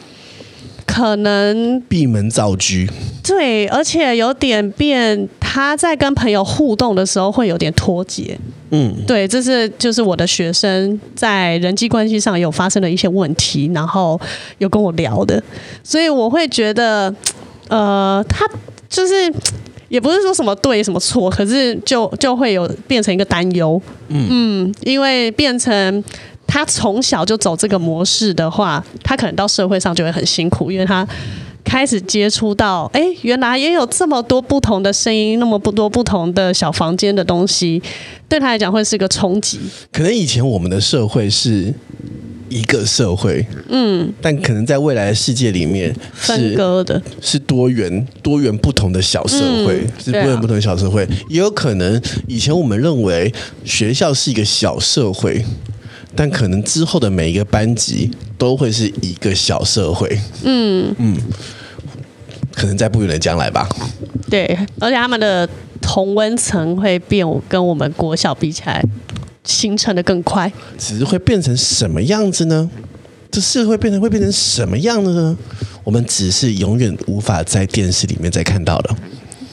[0.92, 2.86] 可能闭门造车。
[3.24, 8.38] 对，而且有点变，他在跟朋友互动的时候会有点脱节。
[8.72, 14.20] 嗯，对，这是就是我的学生在人际关系上有发生了一些问题，然后
[14.58, 15.42] 有跟我聊的，
[15.82, 17.14] 所以我会觉得，
[17.70, 18.46] 呃，他
[18.90, 19.32] 就是
[19.88, 23.82] 也不是说什么对什么错，可是就就会有变成一个担忧。
[24.10, 26.04] 嗯嗯，因为变成
[26.52, 31.08] 他从小就走这个模式的话，他可能到社会上就会很辛苦，因为他。
[31.64, 37.82] 开始接触到，哎，原来也有这么多不同的声音，那么不多不同的小房间的东西，
[38.28, 39.60] 对他来讲会是一个冲击。
[39.92, 41.72] 可能以前我们的社会是
[42.50, 51.06] 一个社会，嗯，但可能在未来的世界里面是分割的，是多元多元不同的小社会，嗯、是多元不同的小社会。
[51.06, 53.32] 啊、也有可能以前我们认为
[53.64, 55.46] 学校是一个小社会。
[56.16, 61.18] 但可能之后的每一个班级都会是一个小社会，嗯嗯，
[62.54, 63.68] 可能在不远的将来吧。
[64.30, 64.46] 对，
[64.80, 65.48] 而且他们的
[65.82, 68.84] 同温层会变，跟我们国小比起来，
[69.44, 70.52] 形成的更快。
[70.78, 72.70] 只是会变成什么样子呢？
[73.32, 75.38] 这社会变成会变成什么样子呢？
[75.84, 78.96] 我们只是永远无法在电视里面再看到了。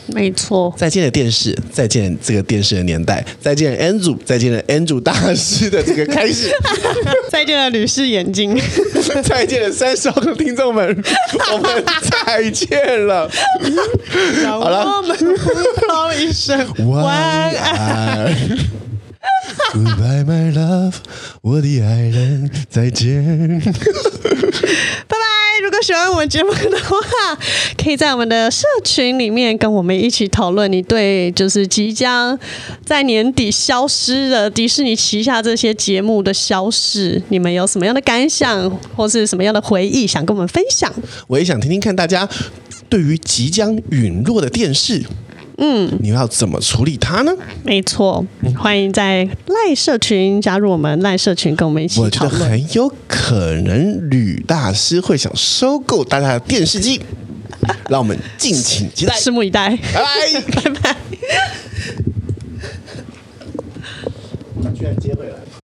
[0.08, 6.50] 没错，再见了电视，再见这个电视的年代，再见 Andrew，再见了 Andrew 大师的这个开始，
[7.30, 8.58] 再见了女士眼睛，
[9.22, 10.86] 再见了三十号的听众们，
[11.52, 11.84] 我们
[12.24, 13.30] 再见了，
[14.46, 18.34] 好了，我们互道一声晚安
[19.72, 20.94] ，Goodbye my love，
[21.42, 23.60] 我的爱人，再见，
[25.06, 25.37] 拜拜。
[25.62, 27.38] 如果喜欢我们节目的话，
[27.76, 30.70] 可以在我们的社群里面跟我们一起讨论。
[30.70, 32.38] 你对就是即将
[32.84, 40.92] 在年底消失的迪士尼旗下这些节目的消逝，你们有什么样的感想，或是什么样的回忆想跟我们分享？
[41.26, 42.28] 我也想听听看大家
[42.88, 45.02] 对于即将陨落的电视。
[45.60, 47.32] 嗯，你要怎么处理它呢？
[47.64, 48.24] 没错，
[48.56, 52.12] 欢迎在赖社群加入我们赖社群，跟我们一起讨论。
[52.12, 57.00] 我觉得很有可能吕大师会想收购大家的电视机，
[57.90, 59.76] 让我们敬请期待，拭目以待。
[59.92, 60.96] 拜拜， 拜拜。
[64.62, 65.17] 他居然接回来。